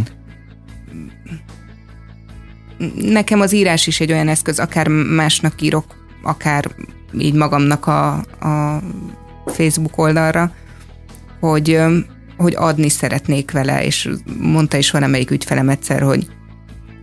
[2.95, 5.85] Nekem az írás is egy olyan eszköz, akár másnak írok,
[6.23, 6.71] akár
[7.19, 8.81] így magamnak a, a
[9.45, 10.51] Facebook oldalra,
[11.39, 11.81] hogy
[12.39, 14.09] hogy adni szeretnék vele, és
[14.39, 16.27] mondta is valamelyik ügyfelem egyszer, hogy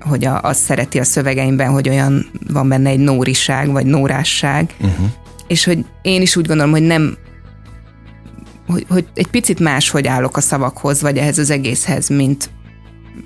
[0.01, 5.07] hogy a, azt szereti a szövegeimben, hogy olyan van benne egy nóriság, vagy nórásság, uh-huh.
[5.47, 7.17] és hogy én is úgy gondolom, hogy nem
[8.67, 12.51] hogy, hogy egy picit máshogy állok a szavakhoz, vagy ehhez az egészhez, mint,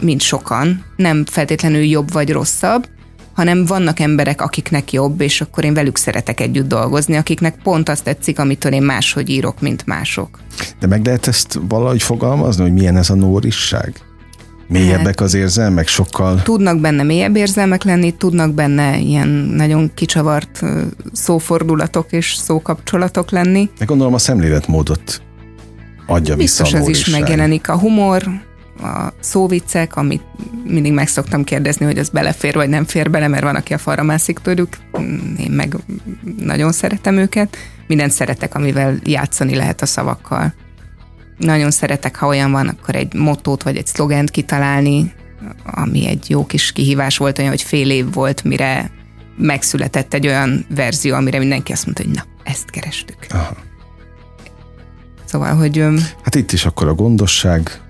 [0.00, 0.84] mint sokan.
[0.96, 2.88] Nem feltétlenül jobb vagy rosszabb,
[3.35, 8.05] hanem vannak emberek, akiknek jobb, és akkor én velük szeretek együtt dolgozni, akiknek pont azt
[8.05, 10.39] tetszik, amitől én máshogy írok, mint mások.
[10.81, 13.95] De meg lehet ezt valahogy fogalmazni, hogy milyen ez a nórisság?
[14.68, 16.43] Mélyebbek hát, az érzelmek sokkal?
[16.43, 20.62] Tudnak benne mélyebb érzelmek lenni, tudnak benne ilyen nagyon kicsavart
[21.12, 23.70] szófordulatok és szókapcsolatok lenni.
[23.78, 25.22] De gondolom a szemléletmódot
[26.07, 27.68] adja Biztos vissza a ez is megjelenik.
[27.68, 28.22] A humor,
[28.83, 30.22] a szóviccek, amit
[30.70, 33.78] mindig meg szoktam kérdezni, hogy az belefér vagy nem fér bele, mert van, aki a
[33.78, 34.76] falra mászik tőlük,
[35.38, 35.76] én meg
[36.38, 37.56] nagyon szeretem őket.
[37.86, 40.54] Mindent szeretek, amivel játszani lehet a szavakkal.
[41.38, 45.12] Nagyon szeretek, ha olyan van, akkor egy mottót vagy egy szlogent kitalálni,
[45.64, 48.90] ami egy jó kis kihívás volt, olyan, hogy fél év volt, mire
[49.36, 53.26] megszületett egy olyan verzió, amire mindenki azt mondta, hogy na, ezt kerestük.
[53.28, 53.56] Aha.
[55.24, 55.84] Szóval, hogy...
[56.22, 57.80] Hát itt is akkor a gondosság,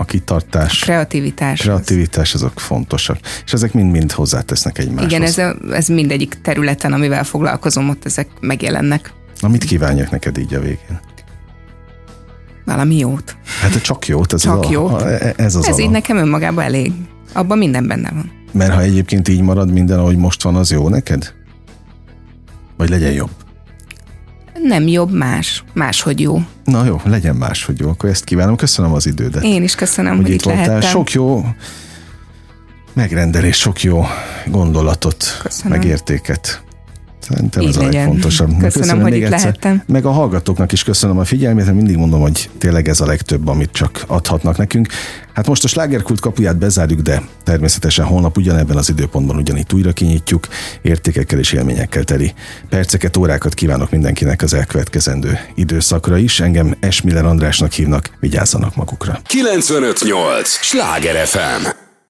[0.00, 1.60] a kitartás, a kreativitás.
[1.60, 3.18] Kreativitás, azok fontosak.
[3.44, 5.12] És ezek mind-mind hozzátesznek egymáshoz.
[5.12, 9.12] Igen, ez, a, ez mindegyik területen, amivel foglalkozom, ott ezek megjelennek.
[9.40, 11.00] Na, mit kívánjak neked így a végén?
[12.64, 13.36] Valami jót.
[13.60, 15.02] Hát csak jót, ez csak az jót.
[15.02, 16.92] A, ez az Ez így nekem önmagában elég.
[17.32, 18.30] Abban minden benne van.
[18.52, 21.32] Mert ha egyébként így marad minden, ahogy most van, az jó neked?
[22.76, 23.30] Vagy legyen jobb?
[24.62, 25.64] Nem jobb, más.
[25.72, 26.42] Máshogy jó.
[26.64, 27.88] Na jó, legyen máshogy jó.
[27.88, 28.56] Akkor ezt kívánom.
[28.56, 29.42] Köszönöm az idődet.
[29.42, 30.66] Én is köszönöm, hogy, hogy itt voltál.
[30.66, 30.90] Lehettem.
[30.90, 31.44] Sok jó
[32.92, 34.04] megrendelés, sok jó
[34.46, 35.78] gondolatot, köszönöm.
[35.78, 36.62] meg értéket.
[37.20, 37.92] Szerintem Így ez legyen.
[37.92, 38.48] a legfontosabb.
[38.48, 39.38] Köszönöm, köszönöm hogy itt egyszer.
[39.38, 39.82] lehettem.
[39.86, 43.48] Meg a hallgatóknak is köszönöm a figyelmét, mert mindig mondom, hogy tényleg ez a legtöbb,
[43.48, 44.88] amit csak adhatnak nekünk.
[45.34, 50.46] Hát most a slágerkult kapuját bezárjuk, de természetesen holnap ugyanebben az időpontban ugyanitt újra kinyitjuk,
[50.82, 52.32] értékekkel és élményekkel teli
[52.68, 56.40] perceket, órákat kívánok mindenkinek az elkövetkezendő időszakra is.
[56.40, 59.20] Engem Esmiller Andrásnak hívnak, vigyázzanak magukra.
[59.26, 60.48] 958!
[60.48, 61.88] Sláger FM!